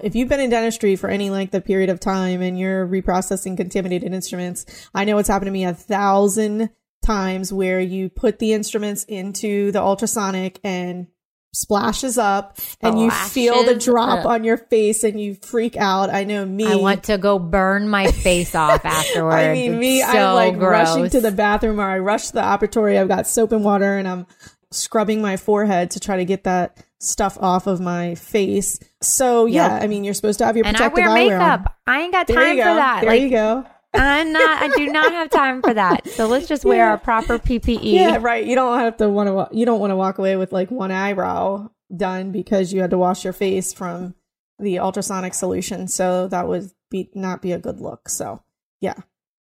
if 0.01 0.15
you've 0.15 0.29
been 0.29 0.39
in 0.39 0.51
dentistry 0.51 0.96
for 0.96 1.10
any 1.10 1.29
length 1.29 1.53
of 1.53 1.65
period 1.65 1.89
of 1.89 2.00
time 2.00 2.41
and 2.41 2.58
you're 2.58 2.88
reprocessing 2.88 3.58
contaminated 3.58 4.13
instruments, 4.13 4.65
I 4.94 5.05
know 5.05 5.17
it's 5.17 5.27
happened 5.27 5.48
to 5.48 5.51
me 5.51 5.65
a 5.65 5.74
thousand 5.74 6.70
times 7.03 7.51
where 7.51 7.79
you 7.79 8.10
put 8.10 8.39
the 8.39 8.53
instruments 8.53 9.03
into 9.05 9.72
the 9.72 9.82
ultrasonic 9.82 10.60
and 10.63 11.08
splashes 11.56 12.18
up 12.18 12.58
and 12.82 13.00
you 13.00 13.10
feel 13.10 13.64
the 13.64 13.76
drop 13.76 14.20
up. 14.20 14.26
on 14.26 14.44
your 14.44 14.58
face 14.58 15.04
and 15.04 15.20
you 15.20 15.36
freak 15.36 15.78
out. 15.78 16.10
I 16.10 16.24
know 16.26 16.46
me. 16.46 16.66
I 16.66 16.76
want 16.76 17.04
to 17.06 17.18
go 17.18 17.40
burn 17.40 17.88
my 17.90 18.12
face 18.12 18.54
off 18.56 18.84
afterwards. 18.84 19.36
I 19.38 19.54
mean, 19.54 19.80
me, 19.80 20.00
It's 20.00 20.10
I'm 20.10 20.36
like 20.36 20.58
gross. 20.60 20.90
rushing 20.90 21.10
to 21.12 21.22
the 21.22 21.32
bathroom 21.32 21.80
or 21.80 21.86
I 21.90 22.00
rush 22.00 22.28
to 22.28 22.34
the 22.34 22.42
operatory. 22.42 23.00
I've 23.00 23.08
got 23.08 23.28
soap 23.28 23.52
and 23.54 23.64
water 23.64 23.98
and 23.98 24.08
I'm 24.08 24.28
scrubbing 24.72 25.22
my 25.22 25.38
forehead 25.38 25.92
to 25.92 26.00
try 26.00 26.18
to 26.18 26.26
get 26.26 26.44
that 26.44 26.84
stuff 27.00 27.38
off 27.40 27.68
of 27.68 27.80
my 27.80 28.16
face. 28.16 28.80
So 29.02 29.46
yeah, 29.46 29.76
Yep. 29.76 29.84
I 29.84 29.88
mean, 29.88 30.04
you're 30.04 30.14
supposed 30.14 30.40
to 30.40 30.46
have 30.46 30.58
your 30.58 30.66
protective 30.66 30.98
and 30.98 31.08
I 31.10 31.14
wear 31.14 31.30
eyewear 31.30 31.40
makeup. 31.40 31.76
I 31.88 32.02
ain't 32.02 32.12
got 32.12 32.28
time 32.28 32.36
for 32.58 32.64
that. 32.64 33.02
There 33.02 33.10
like 33.12 33.22
you 33.22 33.30
go. 33.30 33.66
I'm 33.98 34.32
not. 34.34 34.62
I 34.64 34.68
do 34.75 34.88
not 34.92 35.12
have 35.12 35.30
time 35.30 35.62
for 35.62 35.74
that. 35.74 36.08
So 36.10 36.28
let's 36.28 36.48
just 36.48 36.66
wear 36.66 36.78
Yeah. 36.78 36.90
our 36.92 36.98
proper 36.98 37.40
PPE. 37.40 37.80
Yeah, 37.94 38.18
right. 38.22 38.46
You 38.46 38.56
don't 38.56 38.80
have 38.80 38.98
to 38.98 39.10
want 39.10 39.28
to. 39.30 39.56
You 39.58 39.66
don't 39.66 39.80
want 39.80 39.92
to 39.92 39.96
walk 39.96 40.18
away 40.18 40.36
with 40.36 40.52
like 40.52 40.72
one 40.72 40.92
eyebrow 40.92 41.70
done 41.96 42.32
because 42.32 42.74
you 42.74 42.82
had 42.82 42.92
to 42.92 42.98
wash 42.98 43.24
your 43.24 43.34
face 43.34 43.74
from 43.74 44.16
the 44.60 44.80
ultrasonic 44.80 45.34
solution. 45.34 45.88
So 45.88 46.28
that 46.30 46.48
would 46.48 46.70
be 46.90 47.10
not 47.14 47.42
be 47.42 47.52
a 47.52 47.60
good 47.60 47.80
look. 47.82 48.08
So 48.10 48.42
yeah, 48.82 48.94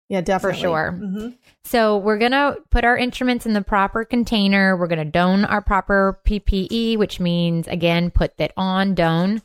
yeah, 0.09 0.21
definitely 0.23 0.61
sure. 0.61 0.93
hmm 0.93 1.29
So 1.65 1.99
we're 1.99 2.19
gonna 2.19 2.57
put 2.71 2.85
our 2.85 2.97
instruments 2.97 3.45
in 3.47 3.53
the 3.53 3.63
proper 3.63 4.05
container. 4.05 4.77
We're 4.77 4.87
gonna 4.89 5.05
don 5.05 5.45
our 5.45 5.61
proper 5.61 6.21
PPE, 6.27 6.97
which 6.97 7.21
means 7.21 7.69
again, 7.69 8.11
put 8.11 8.37
that 8.39 8.53
on, 8.57 8.95
don. 8.95 9.43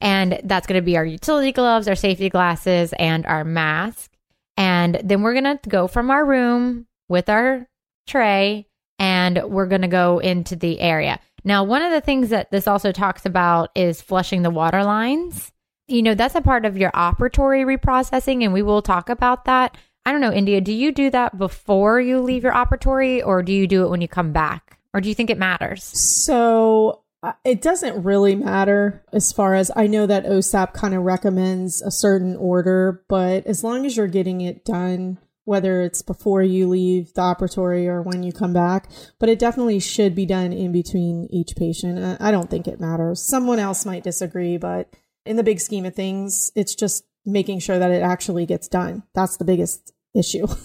And 0.00 0.40
that's 0.44 0.66
gonna 0.66 0.82
be 0.82 0.96
our 0.96 1.04
utility 1.04 1.52
gloves, 1.52 1.86
our 1.88 1.94
safety 1.94 2.28
glasses, 2.28 2.92
and 2.98 3.24
our 3.26 3.44
mask. 3.44 4.10
And 4.56 5.00
then 5.02 5.22
we're 5.22 5.34
gonna 5.34 5.58
go 5.68 5.86
from 5.86 6.10
our 6.10 6.24
room 6.24 6.86
with 7.08 7.28
our 7.28 7.68
tray 8.06 8.66
and 8.98 9.42
we're 9.44 9.66
gonna 9.66 9.88
go 9.88 10.18
into 10.18 10.56
the 10.56 10.80
area. 10.80 11.18
Now, 11.44 11.64
one 11.64 11.82
of 11.82 11.90
the 11.90 12.00
things 12.00 12.28
that 12.28 12.50
this 12.50 12.68
also 12.68 12.92
talks 12.92 13.26
about 13.26 13.70
is 13.74 14.00
flushing 14.00 14.42
the 14.42 14.50
water 14.50 14.84
lines. 14.84 15.52
You 15.88 16.02
know, 16.02 16.14
that's 16.14 16.36
a 16.36 16.40
part 16.40 16.64
of 16.64 16.76
your 16.76 16.92
operatory 16.92 17.64
reprocessing, 17.66 18.44
and 18.44 18.52
we 18.52 18.62
will 18.62 18.82
talk 18.82 19.08
about 19.08 19.44
that. 19.46 19.76
I 20.06 20.12
don't 20.12 20.20
know, 20.20 20.32
India, 20.32 20.60
do 20.60 20.72
you 20.72 20.92
do 20.92 21.10
that 21.10 21.38
before 21.38 22.00
you 22.00 22.20
leave 22.20 22.44
your 22.44 22.52
operatory 22.52 23.24
or 23.24 23.42
do 23.42 23.52
you 23.52 23.66
do 23.66 23.84
it 23.84 23.90
when 23.90 24.00
you 24.00 24.08
come 24.08 24.32
back? 24.32 24.78
Or 24.94 25.00
do 25.00 25.08
you 25.08 25.14
think 25.14 25.30
it 25.30 25.38
matters? 25.38 25.84
So 25.84 27.01
it 27.44 27.62
doesn't 27.62 28.02
really 28.02 28.34
matter 28.34 29.04
as 29.12 29.32
far 29.32 29.54
as 29.54 29.70
I 29.76 29.86
know 29.86 30.06
that 30.06 30.26
OSAP 30.26 30.72
kind 30.72 30.94
of 30.94 31.02
recommends 31.02 31.80
a 31.82 31.90
certain 31.90 32.36
order, 32.36 33.04
but 33.08 33.46
as 33.46 33.62
long 33.62 33.86
as 33.86 33.96
you're 33.96 34.08
getting 34.08 34.40
it 34.40 34.64
done, 34.64 35.18
whether 35.44 35.82
it's 35.82 36.02
before 36.02 36.42
you 36.42 36.68
leave 36.68 37.14
the 37.14 37.22
operatory 37.22 37.86
or 37.86 38.02
when 38.02 38.22
you 38.22 38.32
come 38.32 38.52
back, 38.52 38.88
but 39.18 39.28
it 39.28 39.38
definitely 39.38 39.80
should 39.80 40.14
be 40.14 40.26
done 40.26 40.52
in 40.52 40.72
between 40.72 41.28
each 41.30 41.54
patient. 41.56 41.98
Uh, 41.98 42.16
I 42.20 42.30
don't 42.30 42.50
think 42.50 42.66
it 42.66 42.80
matters. 42.80 43.22
Someone 43.22 43.58
else 43.58 43.84
might 43.84 44.04
disagree, 44.04 44.56
but 44.56 44.88
in 45.24 45.36
the 45.36 45.42
big 45.42 45.60
scheme 45.60 45.86
of 45.86 45.94
things, 45.94 46.50
it's 46.54 46.74
just 46.74 47.04
making 47.24 47.60
sure 47.60 47.78
that 47.78 47.90
it 47.90 48.02
actually 48.02 48.46
gets 48.46 48.68
done. 48.68 49.04
That's 49.14 49.36
the 49.36 49.44
biggest 49.44 49.92
issue. 50.14 50.46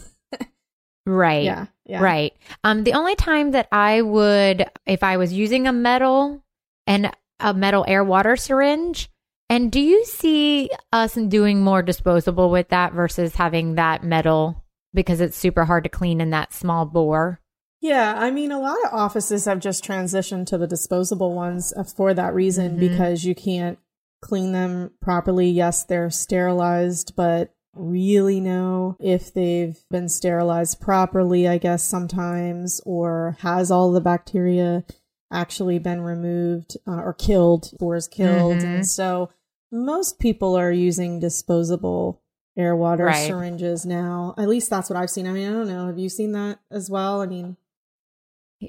Right. 1.07 1.45
yeah. 1.45 1.67
Yeah. 1.85 2.03
Right. 2.03 2.33
Um, 2.65 2.83
the 2.83 2.91
only 2.91 3.15
time 3.15 3.51
that 3.51 3.69
I 3.71 4.01
would, 4.01 4.65
if 4.85 5.03
I 5.03 5.15
was 5.15 5.31
using 5.31 5.65
a 5.65 5.71
metal 5.71 6.43
and 6.87 7.11
a 7.39 7.53
metal 7.53 7.85
air 7.87 8.03
water 8.03 8.35
syringe, 8.35 9.09
and 9.49 9.71
do 9.71 9.79
you 9.79 10.03
see 10.05 10.69
us 10.91 11.13
doing 11.13 11.61
more 11.61 11.81
disposable 11.83 12.49
with 12.49 12.69
that 12.69 12.93
versus 12.93 13.35
having 13.35 13.75
that 13.75 14.03
metal 14.03 14.65
because 14.93 15.21
it's 15.21 15.37
super 15.37 15.65
hard 15.65 15.83
to 15.83 15.89
clean 15.89 16.19
in 16.19 16.31
that 16.31 16.53
small 16.53 16.85
bore? 16.85 17.39
Yeah, 17.79 18.15
I 18.17 18.31
mean, 18.31 18.51
a 18.51 18.59
lot 18.59 18.77
of 18.85 18.93
offices 18.93 19.45
have 19.45 19.59
just 19.59 19.83
transitioned 19.85 20.47
to 20.47 20.57
the 20.57 20.65
disposable 20.65 21.35
ones 21.35 21.73
uh, 21.77 21.83
for 21.83 22.13
that 22.15 22.33
reason 22.33 22.75
Mhm. 22.75 22.79
because 22.79 23.23
you 23.23 23.35
can't 23.35 23.77
clean 24.21 24.51
them 24.51 24.91
properly. 24.99 25.47
Yes, 25.47 25.83
they're 25.83 26.09
sterilized, 26.09 27.15
but 27.15 27.53
really 27.75 28.39
know 28.39 28.95
if 28.99 29.31
they've 29.31 29.77
been 29.91 30.09
sterilized 30.09 30.81
properly, 30.81 31.47
I 31.47 31.59
guess 31.59 31.83
sometimes, 31.83 32.81
or 32.83 33.37
has 33.41 33.69
all 33.69 33.91
the 33.91 34.01
bacteria 34.01 34.83
actually 35.31 35.79
been 35.79 36.01
removed 36.01 36.77
uh, 36.87 37.01
or 37.01 37.13
killed, 37.13 37.65
spores 37.65 38.07
killed. 38.07 38.57
Mhm. 38.59 38.63
And 38.75 38.87
so 38.87 39.29
most 39.71 40.19
people 40.19 40.55
are 40.55 40.71
using 40.71 41.19
disposable 41.19 42.21
air 42.55 42.75
water 42.75 43.05
Right. 43.05 43.27
syringes 43.27 43.85
now. 43.85 44.33
At 44.37 44.47
least 44.49 44.69
that's 44.69 44.89
what 44.89 44.97
I've 44.97 45.09
seen. 45.09 45.27
I 45.27 45.31
mean, 45.33 45.47
I 45.49 45.51
don't 45.51 45.67
know. 45.67 45.87
Have 45.87 45.99
you 45.99 46.09
seen 46.09 46.31
that 46.31 46.59
as 46.71 46.89
well? 46.89 47.21
I 47.21 47.25
mean, 47.27 47.57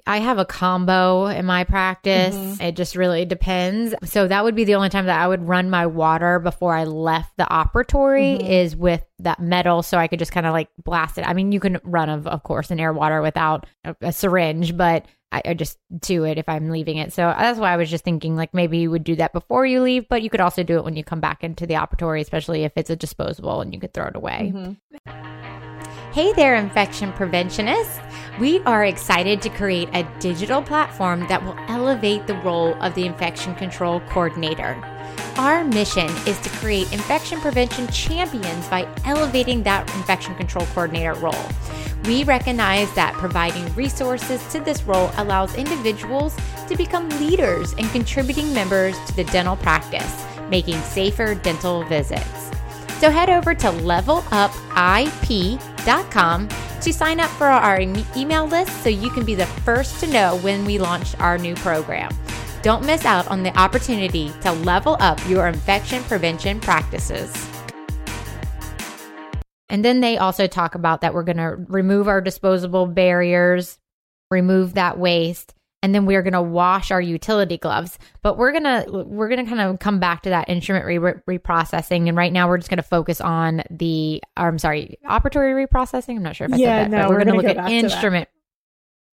I 0.07 0.19
have 0.19 0.37
a 0.39 0.45
combo 0.45 1.27
in 1.27 1.47
my 1.47 1.65
practice. 1.65 2.37
Mhm. 2.37 2.61
It 2.63 2.77
just 2.77 2.95
really 2.95 3.25
depends. 3.25 3.95
So 4.05 4.29
that 4.29 4.45
would 4.45 4.55
be 4.55 4.65
the 4.65 4.75
only 4.75 4.91
time 4.91 5.07
that 5.07 5.19
I 5.19 5.27
would 5.27 5.49
run 5.49 5.71
my 5.71 5.87
water 5.87 6.39
before 6.39 6.75
I 6.75 6.85
left 6.85 7.37
the 7.39 7.45
operatory 7.45 8.39
Mhm. 8.39 8.49
is 8.51 8.77
with 8.77 9.03
that 9.21 9.41
metal 9.41 9.83
so 9.83 9.97
I 9.97 10.07
could 10.07 10.19
just 10.19 10.33
kind 10.33 10.45
of 10.47 10.53
like 10.53 10.69
blast 10.85 11.17
it. 11.17 11.27
I 11.27 11.33
mean, 11.33 11.53
you 11.53 11.61
can 11.61 11.79
run 11.85 12.11
of 12.11 12.27
of 12.27 12.43
course 12.43 12.71
an 12.71 12.79
air 12.81 12.93
water 12.93 13.23
without 13.23 13.65
a, 13.85 13.97
a 14.03 14.13
syringe, 14.13 14.77
but 14.77 15.07
I, 15.33 15.43
I 15.47 15.55
just 15.55 15.79
do 15.99 16.25
it 16.25 16.37
if 16.37 16.49
I'm 16.51 16.69
leaving 16.69 16.99
it. 16.99 17.13
So 17.15 17.23
that's 17.23 17.59
why 17.59 17.73
I 17.73 17.77
was 17.79 17.89
just 17.91 18.05
thinking 18.05 18.37
like 18.37 18.53
maybe 18.53 18.79
you 18.79 18.91
would 18.91 19.05
do 19.05 19.17
that 19.17 19.33
before 19.33 19.65
you 19.65 19.81
leave, 19.81 20.07
but 20.09 20.23
you 20.23 20.29
could 20.29 20.41
also 20.41 20.63
do 20.63 20.77
it 20.77 20.85
when 20.85 20.97
you 20.97 21.05
come 21.05 21.21
back 21.21 21.43
into 21.43 21.67
the 21.67 21.75
operatory, 21.75 22.21
especially 22.21 22.65
if 22.65 22.73
it's 22.77 22.91
a 22.91 22.97
disposable 22.97 23.63
and 23.63 23.73
you 23.73 23.81
could 23.81 23.95
throw 23.95 24.07
it 24.09 24.17
away. 24.17 24.53
mhm. 24.55 25.78
Hey 26.19 26.33
there, 26.33 26.57
infection 26.57 27.13
preventionists. 27.13 28.01
We 28.41 28.59
are 28.65 28.87
excited 28.87 29.41
to 29.41 29.51
create 29.51 29.89
a 29.93 30.03
digital 30.19 30.61
platform 30.61 31.21
that 31.29 31.41
will 31.41 31.55
elevate 31.69 32.27
the 32.27 32.35
role 32.39 32.75
of 32.83 32.93
the 32.97 33.07
infection 33.07 33.55
control 33.55 34.01
coordinator. 34.09 34.77
Our 35.37 35.63
mission 35.63 36.09
is 36.27 36.37
to 36.41 36.49
create 36.59 36.93
infection 36.93 37.41
prevention 37.41 37.87
champions 37.93 38.67
by 38.67 38.89
elevating 39.05 39.63
that 39.63 39.89
infection 39.95 40.35
control 40.35 40.67
coordinator 40.75 41.15
role. 41.15 41.47
We 42.07 42.25
recognize 42.25 42.93
that 42.95 43.15
providing 43.15 43.73
resources 43.77 44.45
to 44.49 44.59
this 44.59 44.83
role 44.83 45.13
allows 45.19 45.55
individuals 45.55 46.37
to 46.67 46.77
become 46.77 47.09
leaders 47.21 47.75
and 47.75 47.89
contributing 47.91 48.53
members 48.53 48.99
to 49.07 49.15
the 49.15 49.23
dental 49.23 49.55
practice, 49.55 50.25
making 50.51 50.81
safer 50.81 51.37
dental 51.37 51.85
visits. 51.85 52.51
So 52.99 53.09
head 53.09 53.31
over 53.31 53.55
to 53.55 53.71
levelupip.com 55.79 56.49
to 56.81 56.93
sign 56.93 57.21
up 57.21 57.31
for 57.31 57.47
our 57.47 57.81
email 58.17 58.47
list 58.47 58.83
so 58.83 58.89
you 58.89 59.11
can 59.11 59.25
be 59.25 59.35
the 59.35 59.47
first 59.47 60.01
to 60.01 60.07
know 60.09 60.39
when 60.39 60.65
we 60.65 60.79
launch 60.79 61.17
our 61.19 61.39
new 61.39 61.55
program. 61.57 62.11
Don't 62.63 62.85
miss 62.85 63.05
out 63.05 63.27
on 63.29 63.43
the 63.43 63.57
opportunity 63.59 64.33
to 64.43 64.53
level 64.53 64.97
up 65.01 65.19
your 65.29 65.47
infection 65.47 66.03
prevention 66.05 66.61
practices. 66.61 67.33
And 69.69 69.85
then 69.85 70.01
they 70.01 70.17
also 70.17 70.47
talk 70.47 70.75
about 70.75 71.03
that 71.03 71.13
we're 71.13 71.25
going 71.25 71.37
to 71.37 71.57
remove 71.69 72.09
our 72.09 72.21
disposable 72.21 72.87
barriers, 72.87 73.79
remove 74.31 74.75
that 74.75 74.99
waste, 74.99 75.55
and 75.83 75.95
then 75.95 76.07
we're 76.07 76.23
going 76.23 76.33
to 76.33 76.43
wash 76.43 76.91
our 76.91 77.01
utility 77.01 77.57
gloves. 77.57 77.99
But 78.23 78.37
we're 78.37 78.53
going 78.53 78.65
to 78.65 78.85
we're 79.07 79.29
going 79.29 79.45
to 79.45 79.49
kind 79.49 79.61
of 79.61 79.79
come 79.79 80.01
back 80.01 80.23
to 80.23 80.31
that 80.31 80.49
instrument 80.49 80.85
re- 80.87 80.99
reprocessing 81.39 82.09
and 82.09 82.17
right 82.17 82.33
now 82.33 82.49
we're 82.49 82.59
just 82.59 82.69
going 82.71 82.79
to 82.79 82.83
focus 82.83 83.21
on 83.21 83.63
the 83.71 84.23
or, 84.37 84.49
I'm 84.49 84.59
sorry, 84.59 84.99
operatory 85.07 85.67
reprocessing. 85.67 86.17
I'm 86.17 86.23
not 86.23 86.35
sure 86.37 86.47
if 86.47 86.53
I 86.55 86.57
Yeah, 86.57 86.85
said 86.85 86.85
that, 86.87 86.91
no, 86.91 87.03
but 87.03 87.09
we're, 87.11 87.15
we're 87.19 87.25
going 87.25 87.27
to 87.27 87.31
gonna 87.33 87.37
look 87.37 87.45
go 87.45 87.51
at 87.51 87.57
back 87.57 87.67
to 87.67 87.71
that. 87.75 87.85
instrument 87.85 88.29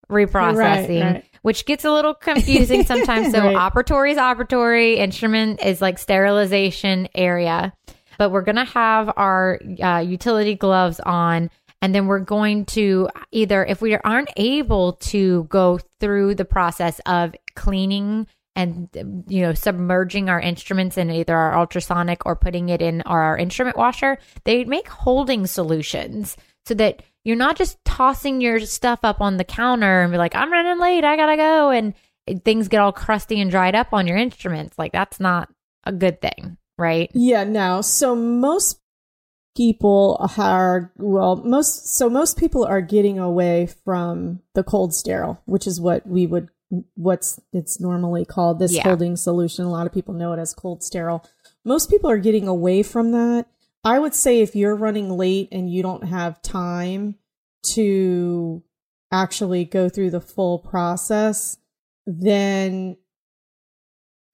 reprocessing, 0.09 1.13
right. 1.13 1.25
which 1.41 1.65
gets 1.65 1.85
a 1.85 1.91
little 1.91 2.13
confusing 2.13 2.83
sometimes. 2.85 3.31
So 3.31 3.39
Right. 3.39 3.55
operatory 3.55 4.11
is 4.11 4.17
operatory, 4.17 4.97
instrument 4.97 5.63
is 5.63 5.81
like 5.81 5.97
sterilization 5.97 7.07
area. 7.15 7.73
But 8.17 8.29
we're 8.31 8.43
going 8.43 8.55
to 8.55 8.63
have 8.65 9.11
our 9.17 9.59
uh, 9.83 9.99
utility 9.99 10.55
gloves 10.55 10.99
on, 11.01 11.49
and 11.81 11.93
then 11.93 12.07
we're 12.07 12.19
going 12.19 12.65
to 12.65 13.09
either, 13.31 13.63
if 13.65 13.81
we 13.81 13.95
aren't 13.95 14.31
able 14.37 14.93
to 14.93 15.43
go 15.45 15.79
through 15.99 16.35
the 16.35 16.45
process 16.45 16.99
of 17.05 17.35
cleaning 17.55 18.27
and 18.55 18.87
you 19.27 19.41
know 19.41 19.53
submerging 19.53 20.29
our 20.29 20.39
instruments 20.39 20.97
in 20.97 21.11
either 21.11 21.35
our 21.35 21.57
ultrasonic 21.57 22.25
or 22.25 22.35
putting 22.35 22.69
it 22.69 22.81
in 22.81 23.01
our 23.01 23.37
instrument 23.37 23.75
washer 23.75 24.17
they 24.45 24.63
make 24.63 24.87
holding 24.87 25.45
solutions 25.45 26.37
so 26.65 26.73
that 26.73 27.03
you're 27.25 27.35
not 27.35 27.57
just 27.57 27.77
tossing 27.83 28.39
your 28.39 28.59
stuff 28.61 28.99
up 29.03 29.19
on 29.19 29.37
the 29.37 29.43
counter 29.43 30.01
and 30.01 30.11
be 30.11 30.17
like 30.17 30.35
i'm 30.35 30.51
running 30.51 30.79
late 30.79 31.03
i 31.03 31.17
gotta 31.17 31.35
go 31.35 31.69
and 31.69 31.93
things 32.45 32.69
get 32.69 32.79
all 32.79 32.93
crusty 32.93 33.41
and 33.41 33.51
dried 33.51 33.75
up 33.75 33.87
on 33.91 34.07
your 34.07 34.17
instruments 34.17 34.77
like 34.77 34.93
that's 34.93 35.19
not 35.19 35.49
a 35.83 35.91
good 35.91 36.21
thing 36.21 36.57
right 36.77 37.11
Yeah, 37.13 37.43
no. 37.43 37.81
So 37.81 38.15
most 38.15 38.79
people 39.55 40.17
are 40.37 40.91
well, 40.97 41.37
most 41.37 41.95
so 41.95 42.09
most 42.09 42.37
people 42.37 42.65
are 42.65 42.81
getting 42.81 43.19
away 43.19 43.67
from 43.85 44.41
the 44.53 44.63
cold 44.63 44.93
sterile, 44.93 45.41
which 45.45 45.65
is 45.67 45.79
what 45.79 46.05
we 46.07 46.27
would 46.27 46.49
what's 46.95 47.39
it's 47.53 47.79
normally 47.79 48.25
called 48.25 48.59
this 48.59 48.73
Yeah. 48.73 48.83
holding 48.83 49.15
solution. 49.15 49.65
A 49.65 49.71
lot 49.71 49.87
of 49.87 49.93
people 49.93 50.13
know 50.13 50.33
it 50.33 50.39
as 50.39 50.53
cold 50.53 50.83
sterile. 50.83 51.23
Most 51.63 51.89
people 51.89 52.09
are 52.09 52.17
getting 52.17 52.47
away 52.47 52.83
from 52.83 53.11
that. 53.11 53.45
I 53.83 53.99
would 53.99 54.15
say 54.15 54.41
if 54.41 54.55
you're 54.55 54.75
running 54.75 55.15
late 55.15 55.49
and 55.51 55.69
you 55.69 55.83
don't 55.83 56.05
have 56.05 56.41
time 56.41 57.15
to 57.67 58.63
actually 59.11 59.63
go 59.63 59.89
through 59.89 60.09
the 60.09 60.19
full 60.21 60.59
process, 60.59 61.57
then 62.07 62.97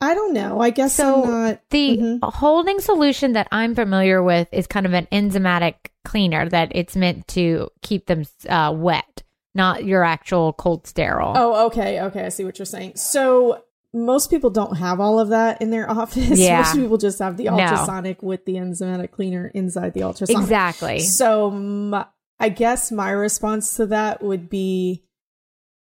I 0.01 0.13
don't 0.15 0.33
know. 0.33 0.59
I 0.59 0.71
guess 0.71 0.95
So 0.95 1.23
I'm 1.23 1.29
not. 1.29 1.61
the 1.69 1.97
Mhm. 1.97 2.19
holding 2.33 2.79
solution 2.79 3.33
that 3.33 3.47
I'm 3.51 3.75
familiar 3.75 4.23
with 4.23 4.47
is 4.51 4.65
kind 4.67 4.85
of 4.87 4.93
an 4.93 5.07
enzymatic 5.11 5.75
cleaner 6.03 6.49
that 6.49 6.71
it's 6.73 6.95
meant 6.95 7.27
to 7.29 7.69
keep 7.83 8.07
them 8.07 8.25
uh, 8.49 8.73
wet, 8.75 9.21
not 9.53 9.85
your 9.85 10.03
actual 10.03 10.53
cold 10.53 10.87
sterile. 10.87 11.33
Oh, 11.35 11.67
okay, 11.67 12.01
okay. 12.01 12.25
I 12.25 12.29
see 12.29 12.43
what 12.43 12.57
you're 12.57 12.65
saying. 12.65 12.93
So 12.95 13.63
most 13.93 14.29
people 14.31 14.49
don't 14.49 14.77
have 14.77 14.99
all 14.99 15.19
of 15.19 15.29
that 15.29 15.61
in 15.61 15.69
their 15.69 15.87
office. 15.99 16.39
Yeah. 16.39 16.57
Most 16.61 16.75
people 16.75 16.97
just 16.97 17.19
have 17.19 17.37
the 17.37 17.43
No. 17.43 17.51
ultrasonic 17.59 18.23
with 18.23 18.45
the 18.45 18.55
enzymatic 18.55 19.11
cleaner 19.11 19.51
inside 19.53 19.93
the 19.93 20.01
ultrasonic. 20.03 20.41
exactly. 20.41 20.99
So 20.99 21.51
my, 21.51 22.05
I 22.39 22.49
guess 22.49 22.91
my 22.91 23.11
response 23.11 23.75
to 23.75 23.85
that 23.87 24.23
would 24.23 24.49
be 24.49 25.03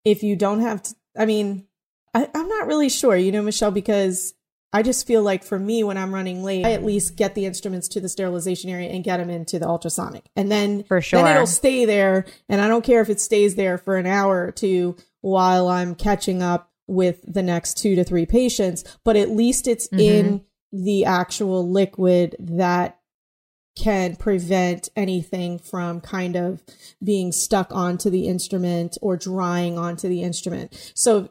if 0.04 0.22
you 0.22 0.36
don't 0.36 0.60
have 0.60 0.82
to, 0.82 0.94
I 1.16 1.24
mean, 1.24 1.66
I, 2.14 2.28
I'm 2.34 2.48
not 2.48 2.66
really 2.66 2.88
sure, 2.88 3.16
you 3.16 3.32
know, 3.32 3.42
Michelle, 3.42 3.70
because 3.70 4.34
I 4.72 4.82
just 4.82 5.06
feel 5.06 5.22
like 5.22 5.44
for 5.44 5.58
me, 5.58 5.84
when 5.84 5.96
I'm 5.96 6.12
running 6.14 6.42
late, 6.42 6.64
I 6.64 6.72
at 6.72 6.84
least 6.84 7.16
get 7.16 7.34
the 7.34 7.46
instruments 7.46 7.86
to 7.88 8.00
the 8.00 8.08
sterilization 8.08 8.70
area 8.70 8.90
and 8.90 9.04
get 9.04 9.18
them 9.18 9.30
into 9.30 9.58
the 9.58 9.66
ultrasonic. 9.68 10.24
And 10.34 10.50
then, 10.50 10.84
For 10.84 11.00
sure. 11.00 11.22
then 11.22 11.34
it'll 11.34 11.46
stay 11.46 11.84
there. 11.84 12.24
And 12.48 12.60
I 12.60 12.66
don't 12.68 12.84
care 12.84 13.00
if 13.00 13.08
it 13.10 13.20
stays 13.20 13.54
there 13.54 13.78
for 13.78 13.96
an 13.96 14.06
hour 14.06 14.44
or 14.46 14.50
two 14.52 14.96
while 15.20 15.68
I'm 15.68 15.94
catching 15.94 16.42
up 16.42 16.70
with 16.86 17.20
the 17.26 17.42
next 17.42 17.78
two 17.78 17.94
to 17.96 18.04
three 18.04 18.26
patients, 18.26 18.84
but 19.04 19.16
at 19.16 19.30
least 19.30 19.66
it's 19.66 19.88
Mhm. 19.88 20.00
in 20.00 20.44
the 20.72 21.04
actual 21.04 21.68
liquid 21.68 22.36
that 22.38 22.98
can 23.76 24.14
prevent 24.16 24.88
anything 24.94 25.58
from 25.58 26.00
kind 26.00 26.36
of 26.36 26.62
being 27.02 27.32
stuck 27.32 27.72
onto 27.72 28.10
the 28.10 28.26
instrument 28.28 28.96
or 29.00 29.16
drying 29.16 29.78
onto 29.78 30.08
the 30.08 30.22
instrument. 30.22 30.92
So, 30.94 31.28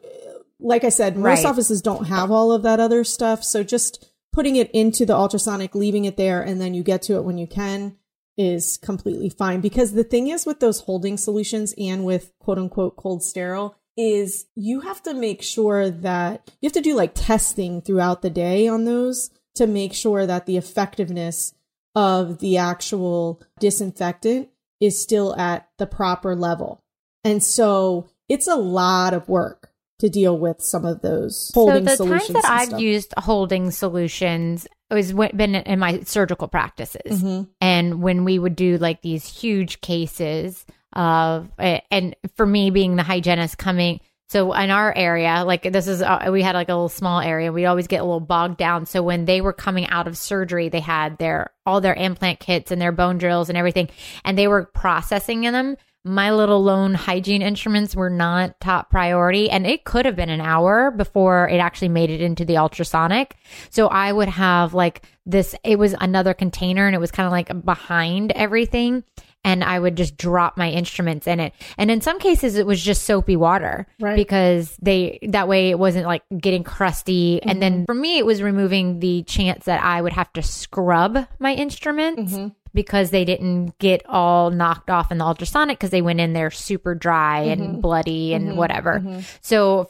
like 0.64 0.82
I 0.82 0.88
said, 0.88 1.16
most 1.16 1.44
Right. 1.44 1.50
offices 1.50 1.82
don't 1.82 2.06
have 2.06 2.30
all 2.30 2.50
of 2.50 2.62
that 2.62 2.80
other 2.80 3.04
stuff. 3.04 3.44
So, 3.44 3.62
just 3.62 4.10
putting 4.32 4.56
it 4.56 4.70
into 4.72 5.06
the 5.06 5.14
ultrasonic, 5.14 5.74
leaving 5.74 6.06
it 6.06 6.16
there, 6.16 6.42
and 6.42 6.60
then 6.60 6.74
you 6.74 6.82
get 6.82 7.02
to 7.02 7.14
it 7.16 7.24
when 7.24 7.38
you 7.38 7.46
can 7.46 7.96
is 8.36 8.78
completely 8.78 9.28
fine. 9.28 9.60
Because 9.60 9.92
the 9.92 10.02
thing 10.02 10.26
is 10.28 10.44
with 10.44 10.58
those 10.58 10.80
holding 10.80 11.16
solutions 11.16 11.72
and 11.78 12.04
with 12.04 12.32
quote 12.40 12.58
unquote 12.58 12.96
cold 12.96 13.22
sterile 13.22 13.76
is 13.96 14.46
you 14.56 14.80
have 14.80 15.00
to 15.04 15.14
make 15.14 15.40
sure 15.40 15.88
that 15.88 16.50
you 16.60 16.66
have 16.66 16.72
to 16.72 16.80
do 16.80 16.96
like 16.96 17.12
testing 17.14 17.80
throughout 17.80 18.22
the 18.22 18.30
day 18.30 18.66
on 18.66 18.84
those 18.84 19.30
to 19.54 19.68
make 19.68 19.94
sure 19.94 20.26
that 20.26 20.46
the 20.46 20.56
effectiveness 20.56 21.54
of 21.94 22.38
the 22.38 22.56
actual 22.56 23.40
disinfectant 23.60 24.48
is 24.80 25.00
still 25.00 25.36
at 25.36 25.68
the 25.78 25.86
proper 25.86 26.34
level. 26.34 26.82
And 27.22 27.40
so 27.40 28.08
it's 28.28 28.48
a 28.48 28.56
lot 28.56 29.14
of 29.14 29.28
work 29.28 29.70
to 30.00 30.08
deal 30.08 30.36
with 30.38 30.60
some 30.60 30.84
of 30.84 31.00
those 31.02 31.50
holding 31.54 31.84
so 31.84 31.90
the 31.90 31.96
solutions. 31.96 32.28
times 32.32 32.42
that 32.42 32.50
I've 32.52 32.68
stuff. 32.68 32.80
used 32.80 33.14
holding 33.18 33.70
solutions 33.70 34.66
was 34.90 35.12
been 35.12 35.54
in 35.54 35.78
my 35.78 36.00
surgical 36.04 36.48
practices, 36.48 37.22
Mhm. 37.22 37.48
and 37.60 38.02
when 38.02 38.24
we 38.24 38.38
would 38.38 38.56
do 38.56 38.76
like 38.78 39.02
these 39.02 39.24
huge 39.26 39.80
cases 39.80 40.64
of, 40.94 41.48
and 41.58 42.14
for 42.36 42.46
me 42.46 42.70
being 42.70 42.96
the 42.96 43.02
hygienist 43.02 43.58
coming. 43.58 44.00
So 44.30 44.52
in 44.52 44.70
our 44.70 44.92
area, 44.96 45.42
like 45.44 45.70
this 45.72 45.86
is, 45.86 46.00
uh, 46.02 46.28
we 46.30 46.42
had 46.42 46.54
like 46.54 46.68
a 46.68 46.74
little 46.74 46.88
small 46.88 47.20
area. 47.20 47.52
We 47.52 47.66
always 47.66 47.86
get 47.86 48.00
a 48.00 48.04
little 48.04 48.20
bogged 48.20 48.56
down. 48.56 48.86
So 48.86 49.02
when 49.02 49.24
they 49.26 49.40
were 49.40 49.52
coming 49.52 49.86
out 49.88 50.06
of 50.08 50.16
surgery, 50.16 50.68
they 50.68 50.80
had 50.80 51.18
their 51.18 51.50
all 51.66 51.80
their 51.80 51.94
implant 51.94 52.40
kits 52.40 52.70
and 52.70 52.80
their 52.80 52.92
bone 52.92 53.18
drills 53.18 53.48
and 53.48 53.58
everything, 53.58 53.88
and 54.24 54.36
they 54.38 54.48
were 54.48 54.64
processing 54.64 55.44
in 55.44 55.52
them. 55.52 55.76
My 56.04 56.32
little 56.32 56.62
lone 56.62 56.94
hygiene 56.94 57.40
instruments 57.40 57.96
were 57.96 58.10
not 58.10 58.60
top 58.60 58.90
priority, 58.90 59.50
and 59.50 59.66
it 59.66 59.84
could 59.84 60.04
have 60.04 60.16
been 60.16 60.28
an 60.28 60.40
hour 60.40 60.90
before 60.90 61.48
it 61.48 61.58
actually 61.58 61.88
made 61.88 62.10
it 62.10 62.20
into 62.20 62.44
the 62.44 62.58
ultrasonic. 62.58 63.36
So 63.70 63.88
I 63.88 64.12
would 64.12 64.28
have 64.28 64.74
like 64.74 65.02
this. 65.24 65.54
It 65.64 65.78
was 65.78 65.94
another 65.98 66.34
container, 66.34 66.86
and 66.86 66.94
it 66.94 66.98
was 67.00 67.10
kind 67.10 67.26
of 67.26 67.32
like 67.32 67.64
behind 67.64 68.32
everything 68.32 69.04
and 69.44 69.62
I 69.62 69.78
would 69.78 69.96
just 69.96 70.16
drop 70.16 70.56
my 70.56 70.70
instruments 70.70 71.26
in 71.26 71.38
it. 71.38 71.52
And 71.76 71.90
in 71.90 72.00
some 72.00 72.18
cases, 72.18 72.56
it 72.56 72.66
was 72.66 72.82
just 72.82 73.04
soapy 73.04 73.36
water 73.36 73.86
Right. 74.00 74.16
because 74.16 74.76
they 74.80 75.18
that 75.28 75.46
way 75.46 75.70
it 75.70 75.78
wasn't 75.78 76.06
like 76.06 76.22
getting 76.36 76.64
crusty. 76.64 77.42
And 77.42 77.60
then 77.60 77.72
mm-hmm. 77.72 77.84
for 77.84 77.94
me, 77.94 78.18
it 78.18 78.26
was 78.26 78.42
removing 78.42 79.00
the 79.00 79.22
chance 79.24 79.66
that 79.66 79.82
I 79.82 80.00
would 80.00 80.14
have 80.14 80.32
to 80.32 80.42
scrub 80.42 81.28
my 81.38 81.52
instruments. 81.54 82.32
Mm-hmm. 82.32 82.48
Because 82.74 83.10
they 83.10 83.24
didn't 83.24 83.78
get 83.78 84.02
all 84.06 84.50
knocked 84.50 84.90
off 84.90 85.12
in 85.12 85.18
the 85.18 85.24
ultrasonic 85.24 85.78
because 85.78 85.90
they 85.90 86.02
went 86.02 86.20
in 86.20 86.32
there 86.32 86.50
super 86.50 86.94
dry 86.94 87.38
and 87.40 87.60
mm-hmm. 87.60 87.80
bloody 87.80 88.34
and 88.34 88.48
mm-hmm. 88.48 88.56
whatever. 88.56 88.98
Mm-hmm. 88.98 89.20
So 89.42 89.88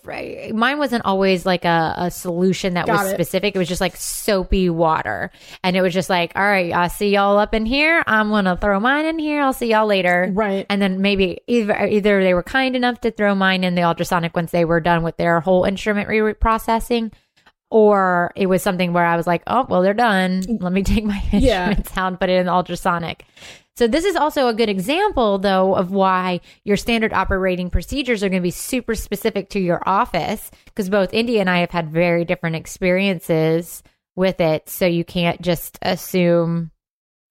mine 0.53 0.79
wasn't 0.79 1.07
always 1.07 1.47
like 1.47 1.65
a, 1.65 1.95
a 1.97 2.11
solution 2.11 2.75
that 2.75 2.87
Got 2.87 3.05
was 3.05 3.13
it. 3.13 3.15
specific. 3.15 3.57
It 3.57 3.59
was 3.59 3.69
just 3.69 3.81
like 3.81 3.97
soapy 3.97 4.69
water. 4.69 5.31
And 5.63 5.77
it 5.77 5.81
was 5.81 5.95
just 5.95 6.11
like, 6.11 6.33
all 6.37 6.45
right, 6.45 6.73
I 6.73 6.89
see 6.89 7.09
y'all 7.09 7.39
up 7.39 7.55
in 7.55 7.65
here. 7.65 8.05
I'm 8.07 8.29
going 8.29 8.45
to 8.45 8.57
throw 8.57 8.79
mine 8.79 9.07
in 9.07 9.19
here. 9.19 9.41
I'll 9.41 9.55
see 9.55 9.71
y'all 9.71 9.87
later. 9.87 10.31
Right. 10.31 10.67
And 10.69 10.83
then 10.83 11.01
maybe 11.01 11.41
either, 11.47 11.87
either 11.87 12.23
they 12.23 12.35
were 12.35 12.43
kind 12.43 12.77
enough 12.77 13.01
to 13.01 13.11
throw 13.11 13.35
mine 13.35 13.65
in 13.65 13.75
the 13.75 13.83
ultrasonic 13.83 14.37
once 14.37 14.51
they 14.51 14.67
were 14.67 14.81
done 14.81 15.03
with 15.03 15.17
their 15.17 15.41
whole 15.41 15.65
instrument 15.65 16.09
re- 16.09 16.35
processing. 16.35 17.13
Or 17.71 18.33
it 18.37 18.47
was 18.47 18.63
something 18.63 18.93
where 18.93 19.05
I 19.05 19.17
was 19.17 19.27
like, 19.27 19.43
oh, 19.47 19.67
well, 19.69 19.83
they're 19.83 19.95
done. 19.95 20.43
Let 20.61 20.73
me 20.73 20.83
take 20.83 21.05
my 21.05 21.21
Yeah. 21.33 21.69
instruments 21.71 21.97
out 21.97 22.09
and 22.09 22.21
put 22.21 22.29
it 22.31 22.39
in 22.39 22.47
the 22.47 22.53
ultrasonic. 22.53 23.25
So 23.77 23.89
this 23.89 24.05
is 24.05 24.15
also 24.15 24.47
a 24.47 24.55
good 24.55 24.69
example, 24.69 25.39
though, 25.39 25.75
of 25.75 25.91
why 25.91 26.41
your 26.63 26.77
standard 26.77 27.13
operating 27.13 27.71
procedures 27.71 28.23
are 28.23 28.29
going 28.29 28.41
to 28.41 28.47
be 28.47 28.53
super 28.53 28.95
specific 28.95 29.49
to 29.51 29.59
your 29.59 29.83
office, 29.85 30.53
because 30.67 30.89
both 30.89 31.13
India 31.13 31.41
and 31.41 31.51
I 31.51 31.59
have 31.59 31.73
had 31.73 31.91
very 31.91 32.25
different 32.25 32.55
experiences 32.55 33.83
with 34.15 34.41
it. 34.41 34.69
So 34.69 34.87
you 34.87 35.05
can't 35.05 35.41
just 35.43 35.77
assume 35.83 36.71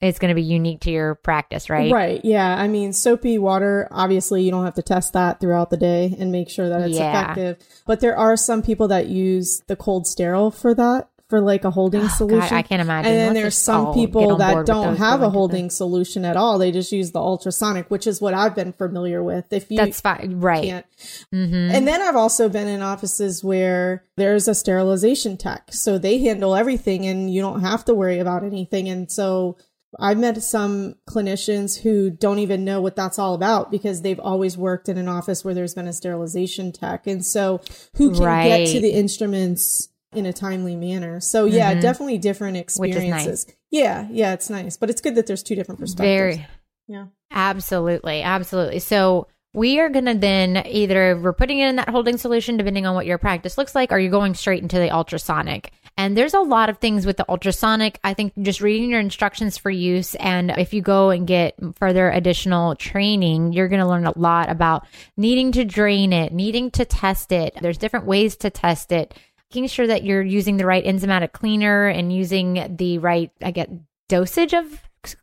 it's 0.04 0.20
going 0.20 0.30
to 0.30 0.36
be 0.36 0.44
unique 0.44 0.82
to 0.82 0.92
your 0.92 1.16
practice, 1.16 1.70
right? 1.70 1.92
Right. 1.92 2.20
Yeah. 2.24 2.56
I 2.56 2.68
mean, 2.68 2.94
soapy 2.94 3.38
water, 3.38 3.88
obviously, 3.92 4.44
you 4.44 4.52
don't 4.52 4.66
have 4.66 4.76
to 4.76 4.82
test 4.82 5.14
that 5.14 5.40
throughout 5.40 5.70
the 5.70 5.78
day 5.78 6.16
and 6.20 6.32
make 6.32 6.50
sure 6.50 6.70
that 6.70 6.82
it's 6.82 6.98
Yeah. 6.98 7.10
effective. 7.10 7.58
But 7.86 8.00
there 8.02 8.18
are 8.18 8.36
some 8.36 8.62
people 8.62 8.88
that 8.90 9.08
use 9.08 9.62
the 9.68 9.76
cold 9.76 10.06
sterile 10.08 10.52
for 10.52 10.74
that, 10.76 11.08
for 11.30 11.40
like 11.42 11.64
a 11.64 11.72
holding 11.72 12.08
solution. 12.10 12.38
Oh, 12.38 12.50
God, 12.50 12.56
I 12.56 12.62
can't 12.62 12.82
imagine. 12.82 13.12
And 13.12 13.20
then 13.22 13.34
there's 13.34 13.58
some 13.58 13.94
people 13.94 14.36
that 14.38 14.66
don't 14.68 14.98
have 14.98 15.22
a 15.24 15.30
holding 15.32 15.72
solution 15.72 16.26
at 16.26 16.38
all. 16.38 16.60
They 16.60 16.72
just 16.72 16.92
use 16.92 17.12
the 17.12 17.20
ultrasonic, 17.20 17.90
which 17.90 18.06
is 18.06 18.22
what 18.22 18.36
I've 18.36 18.54
been 18.54 18.72
familiar 18.74 19.24
with. 19.24 19.52
If 19.52 19.72
you 19.72 19.78
That's 19.78 20.00
fine. 20.02 20.40
Right. 20.42 20.64
can't. 20.64 20.86
hmm 21.32 21.72
And 21.72 21.88
then 21.88 22.02
I've 22.02 22.18
also 22.18 22.50
been 22.50 22.68
in 22.68 22.84
offices 22.84 23.44
where 23.44 24.04
there's 24.16 24.48
a 24.48 24.54
sterilization 24.54 25.38
tech. 25.38 25.70
So 25.72 25.98
they 25.98 26.20
handle 26.20 26.56
everything 26.56 27.08
and 27.08 27.34
you 27.34 27.42
don't 27.42 27.62
have 27.62 27.84
to 27.86 27.96
worry 27.96 28.20
about 28.20 28.44
anything. 28.44 28.88
And 28.90 29.12
so 29.12 29.58
I've 30.00 30.18
met 30.18 30.42
some 30.44 30.96
clinicians 31.08 31.82
who 31.82 32.10
don't 32.10 32.40
even 32.40 32.66
know 32.66 32.82
what 32.82 32.96
that's 32.96 33.20
all 33.20 33.34
about 33.34 33.72
because 33.72 34.02
they've 34.02 34.20
always 34.20 34.58
worked 34.58 34.90
in 34.90 34.98
an 34.98 35.08
office 35.08 35.44
where 35.46 35.54
there's 35.54 35.74
been 35.76 35.88
a 35.88 35.94
sterilization 35.94 36.72
tech. 36.72 37.08
And 37.08 37.26
so 37.26 37.62
who 37.96 38.14
can 38.14 38.48
get 38.48 38.68
to 38.74 38.80
the 38.80 38.92
instruments 38.92 39.90
in 40.14 40.26
a 40.26 40.34
timely 40.34 40.76
manner. 40.76 41.20
So 41.20 41.46
yeah, 41.46 41.74
Mhm. 41.76 41.82
definitely 41.82 42.18
different 42.20 42.58
is 42.58 42.80
nice. 42.80 42.90
experiences. 42.90 43.46
Yeah, 43.72 44.08
yeah, 44.12 44.34
it's 44.34 44.50
nice. 44.50 44.78
But 44.78 44.90
it's 44.90 45.02
good 45.02 45.16
that 45.16 45.26
there's 45.28 45.44
two 45.44 45.56
different 45.56 45.80
perspectives. 45.80 46.38
Very. 46.38 46.48
Yeah. 46.88 47.06
Absolutely. 47.32 48.22
Absolutely. 48.22 48.80
So 48.80 49.28
we 49.56 49.80
are 49.80 49.90
going 49.90 50.06
to 50.06 50.14
then 50.16 50.64
either 50.68 51.20
we're 51.20 51.34
putting 51.34 51.60
it 51.60 51.68
in 51.70 51.76
that 51.78 51.90
holding 51.90 52.18
solution, 52.18 52.58
depending 52.58 52.86
on 52.86 52.96
what 52.96 53.06
your 53.06 53.18
practice 53.18 53.58
looks 53.58 53.74
like, 53.76 53.92
or 53.92 54.00
you're 54.00 54.12
going 54.12 54.34
straight 54.34 54.62
into 54.64 54.78
the 54.78 54.90
ultrasonic. 54.92 55.72
And 55.96 56.18
there's 56.18 56.34
a 56.34 56.40
lot 56.40 56.70
of 56.70 56.80
things 56.80 57.06
with 57.06 57.18
the 57.18 57.26
ultrasonic. 57.30 58.00
I 58.04 58.14
think 58.14 58.34
just 58.42 58.62
reading 58.62 58.90
your 58.90 59.00
instructions 59.00 59.58
for 59.58 59.70
use. 59.70 60.16
And 60.16 60.52
if 60.52 60.74
you 60.74 60.82
go 60.82 61.12
and 61.12 61.28
get 61.28 61.56
further 61.76 62.10
additional 62.10 62.76
training, 62.76 63.54
you're 63.54 63.68
going 63.68 63.82
to 63.82 63.88
learn 63.88 64.06
a 64.06 64.18
lot 64.18 64.50
about 64.50 64.88
needing 65.18 65.52
to 65.54 65.66
drain 65.66 66.12
it, 66.12 66.34
needing 66.34 66.72
to 66.72 66.86
test 66.86 67.32
it. 67.32 67.56
There's 67.62 67.78
different 67.78 68.06
ways 68.06 68.36
to 68.38 68.50
test 68.50 68.92
it, 68.92 69.14
making 69.52 69.68
sure 69.68 69.88
that 69.88 70.04
you're 70.04 70.24
using 70.24 70.58
the 70.58 70.66
right 70.66 70.84
enzymatic 70.84 71.32
cleaner 71.32 71.88
and 71.88 72.12
using 72.12 72.76
the 72.76 72.98
right, 72.98 73.32
I 73.42 73.52
get 73.52 73.70
dosage 74.10 74.54
of 74.54 74.66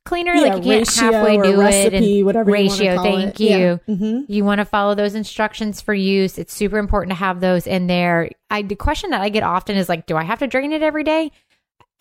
cleaner. 0.05 0.35
Yeah, 0.35 0.55
like 0.55 0.65
you 0.65 0.73
can't 0.85 0.89
halfway 1.15 1.37
do 1.37 1.43
it. 1.43 1.57
recipe, 1.57 2.17
And 2.19 2.27
whatever 2.27 2.51
you 2.51 2.55
ratio. 2.55 2.95
call 2.97 3.05
thank 3.05 3.41
it. 3.41 3.41
Yeah. 3.41 3.57
you. 3.57 3.81
Mhm. 3.89 4.25
You 4.29 4.45
want 4.45 4.59
to 4.61 4.65
follow 4.65 4.95
those 4.95 5.15
instructions 5.15 5.81
for 5.81 5.95
use. 5.95 6.39
It's 6.39 6.53
super 6.55 6.79
important 6.79 7.11
to 7.13 7.17
have 7.17 7.41
those 7.41 7.67
in 7.67 7.87
there. 7.87 8.31
I 8.51 8.63
the 8.63 8.75
question 8.77 9.11
that 9.11 9.21
I 9.21 9.29
get 9.29 9.43
often 9.43 9.77
is 9.77 9.89
like, 9.89 10.07
do 10.07 10.17
I 10.17 10.23
have 10.25 10.39
to 10.41 10.47
drain 10.47 10.73
it 10.73 10.83
every 10.83 11.05
day? 11.05 11.31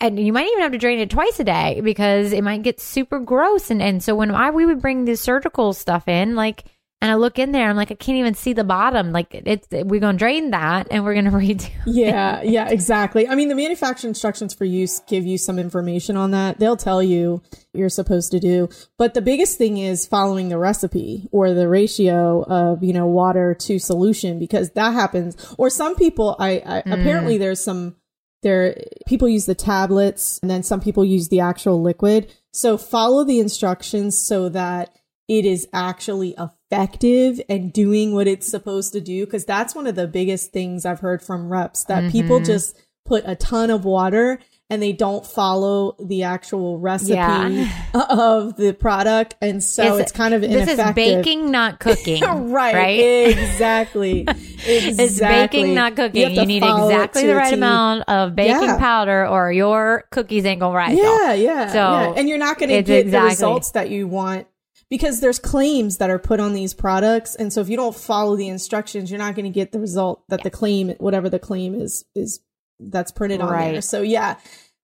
And 0.02 0.18
you 0.18 0.32
might 0.32 0.46
even 0.46 0.60
have 0.60 0.72
to 0.72 0.78
drain 0.78 0.98
it 0.98 1.10
twice 1.10 1.38
a 1.40 1.44
day 1.44 1.80
because 1.84 2.32
it 2.32 2.42
might 2.42 2.62
get 2.62 2.80
super 2.80 3.18
gross. 3.18 3.70
And 3.70 3.82
and 3.82 4.02
so 4.02 4.14
when 4.14 4.30
I 4.30 4.50
we 4.50 4.64
would 4.66 4.80
bring 4.80 5.04
the 5.04 5.16
surgical 5.16 5.72
stuff 5.74 6.08
in, 6.08 6.34
like, 6.36 6.64
and 7.02 7.10
I 7.10 7.14
look 7.14 7.38
in 7.38 7.52
there, 7.52 7.70
I'm 7.70 7.76
like, 7.76 7.90
I 7.90 7.94
can't 7.94 8.18
even 8.18 8.34
see 8.34 8.52
the 8.52 8.64
bottom. 8.64 9.10
Like, 9.10 9.28
it's 9.32 9.66
we're 9.70 10.00
gonna 10.00 10.18
drain 10.18 10.50
that 10.50 10.88
and 10.90 11.02
we're 11.02 11.14
gonna 11.14 11.30
redo. 11.30 11.64
it. 11.64 11.72
Yeah, 11.86 12.42
yeah, 12.42 12.68
exactly. 12.68 13.26
I 13.26 13.34
mean, 13.34 13.48
the 13.48 13.54
manufacturer 13.54 14.08
instructions 14.08 14.52
for 14.52 14.66
use 14.66 15.00
give 15.08 15.24
you 15.24 15.38
some 15.38 15.58
information 15.58 16.16
on 16.18 16.32
that. 16.32 16.58
They'll 16.58 16.76
tell 16.76 17.02
you 17.02 17.42
what 17.52 17.64
you're 17.72 17.88
supposed 17.88 18.30
to 18.32 18.40
do. 18.40 18.68
But 18.98 19.14
the 19.14 19.22
biggest 19.22 19.56
thing 19.56 19.78
is 19.78 20.06
following 20.06 20.50
the 20.50 20.58
recipe 20.58 21.26
or 21.32 21.54
the 21.54 21.68
ratio 21.68 22.42
of, 22.42 22.84
you 22.84 22.92
know, 22.92 23.06
water 23.06 23.54
to 23.54 23.78
solution 23.78 24.38
because 24.38 24.70
that 24.72 24.92
happens. 24.92 25.36
Or 25.56 25.70
some 25.70 25.96
people, 25.96 26.36
I, 26.38 26.50
I 26.50 26.82
mm. 26.82 27.00
apparently 27.00 27.38
there's 27.38 27.62
some 27.64 27.96
there 28.42 28.76
people 29.06 29.28
use 29.28 29.46
the 29.46 29.54
tablets 29.54 30.38
and 30.42 30.50
then 30.50 30.62
some 30.62 30.80
people 30.80 31.04
use 31.04 31.28
the 31.28 31.40
actual 31.40 31.80
liquid. 31.80 32.34
So 32.52 32.76
follow 32.76 33.24
the 33.24 33.38
instructions 33.38 34.18
so 34.18 34.48
that 34.50 34.96
it 35.28 35.44
is 35.44 35.68
actually 35.72 36.34
effective 36.70 37.40
and 37.48 37.72
doing 37.72 38.14
what 38.14 38.28
it's 38.28 38.48
supposed 38.48 38.92
to 38.92 39.00
do 39.00 39.24
because 39.24 39.44
that's 39.44 39.74
one 39.74 39.86
of 39.86 39.96
the 39.96 40.06
biggest 40.06 40.52
things 40.52 40.86
I've 40.86 41.00
heard 41.00 41.22
from 41.22 41.48
reps 41.48 41.84
that 41.84 42.04
mm-hmm. 42.04 42.12
people 42.12 42.40
just 42.40 42.80
put 43.04 43.24
a 43.26 43.34
ton 43.34 43.70
of 43.70 43.84
water 43.84 44.38
and 44.68 44.80
they 44.80 44.92
don't 44.92 45.26
follow 45.26 45.96
the 45.98 46.22
actual 46.22 46.78
recipe 46.78 47.14
yeah. 47.14 47.82
of 47.94 48.56
the 48.56 48.72
product 48.72 49.34
and 49.42 49.64
so 49.64 49.96
it's, 49.96 50.02
it's 50.02 50.12
kind 50.12 50.32
of 50.32 50.42
this 50.42 50.68
is 50.68 50.92
baking 50.94 51.50
not 51.50 51.80
cooking 51.80 52.22
right 52.52 52.74
right 52.74 53.00
exactly 53.30 54.20
exactly 54.20 54.64
it's 54.64 55.18
baking 55.18 55.74
not 55.74 55.96
cooking 55.96 56.30
you, 56.30 56.40
you 56.40 56.46
need 56.46 56.62
exactly 56.62 57.26
the 57.26 57.34
right 57.34 57.52
amount 57.52 58.08
of 58.08 58.36
baking 58.36 58.62
yeah. 58.62 58.78
powder 58.78 59.26
or 59.26 59.50
your 59.50 60.04
cookies 60.12 60.44
ain't 60.44 60.60
gonna 60.60 60.76
rise 60.76 60.96
yeah 60.96 61.32
yeah 61.32 61.66
so 61.66 61.78
yeah. 61.78 62.14
and 62.16 62.28
you're 62.28 62.38
not 62.38 62.58
gonna 62.58 62.80
get 62.80 63.06
exactly. 63.06 63.10
the 63.10 63.20
results 63.24 63.72
that 63.72 63.90
you 63.90 64.06
want 64.06 64.46
because 64.90 65.20
there's 65.20 65.38
claims 65.38 65.98
that 65.98 66.10
are 66.10 66.18
put 66.18 66.40
on 66.40 66.52
these 66.52 66.74
products 66.74 67.34
and 67.34 67.52
so 67.52 67.60
if 67.60 67.68
you 67.68 67.76
don't 67.76 67.96
follow 67.96 68.36
the 68.36 68.48
instructions 68.48 69.10
you're 69.10 69.18
not 69.18 69.34
going 69.34 69.44
to 69.44 69.50
get 69.50 69.72
the 69.72 69.80
result 69.80 70.22
that 70.28 70.42
the 70.42 70.50
claim 70.50 70.90
whatever 70.98 71.28
the 71.28 71.38
claim 71.38 71.74
is 71.74 72.04
is 72.14 72.40
that's 72.80 73.12
printed 73.12 73.40
on 73.40 73.50
there. 73.50 73.82
So 73.82 74.02
yeah, 74.02 74.36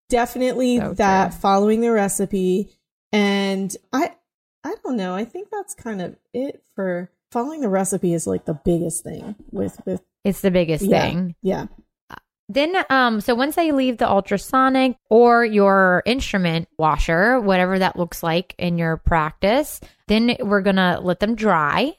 definitely 0.08 0.78
so 0.78 0.94
that 0.94 1.32
true. 1.32 1.40
following 1.40 1.80
the 1.80 1.90
recipe. 1.90 2.70
And 3.12 3.74
I 3.92 4.12
I 4.64 4.74
don't 4.84 4.96
know. 4.96 5.14
I 5.14 5.24
think 5.24 5.48
that's 5.50 5.74
kind 5.74 6.02
of 6.02 6.16
it 6.34 6.62
for 6.74 7.10
following 7.32 7.60
the 7.60 7.68
recipe 7.68 8.12
is 8.12 8.26
like 8.26 8.44
the 8.44 8.60
biggest 8.64 9.04
thing 9.04 9.36
with 9.50 9.80
with 9.86 10.02
it's 10.24 10.40
the 10.40 10.50
biggest 10.50 10.84
yeah, 10.84 11.02
thing. 11.02 11.34
Yeah. 11.42 11.66
Then, 12.48 12.76
um, 12.90 13.20
so 13.20 13.34
once 13.34 13.56
they 13.56 13.72
leave 13.72 13.98
the 13.98 14.08
ultrasonic 14.08 14.96
or 15.10 15.44
your 15.44 16.02
instrument 16.06 16.68
washer, 16.78 17.40
whatever 17.40 17.78
that 17.78 17.96
looks 17.96 18.22
like 18.22 18.54
in 18.56 18.78
your 18.78 18.98
practice, 18.98 19.80
then 20.06 20.36
we're 20.40 20.60
gonna 20.60 21.00
let 21.02 21.18
them 21.18 21.34
dry 21.34 21.96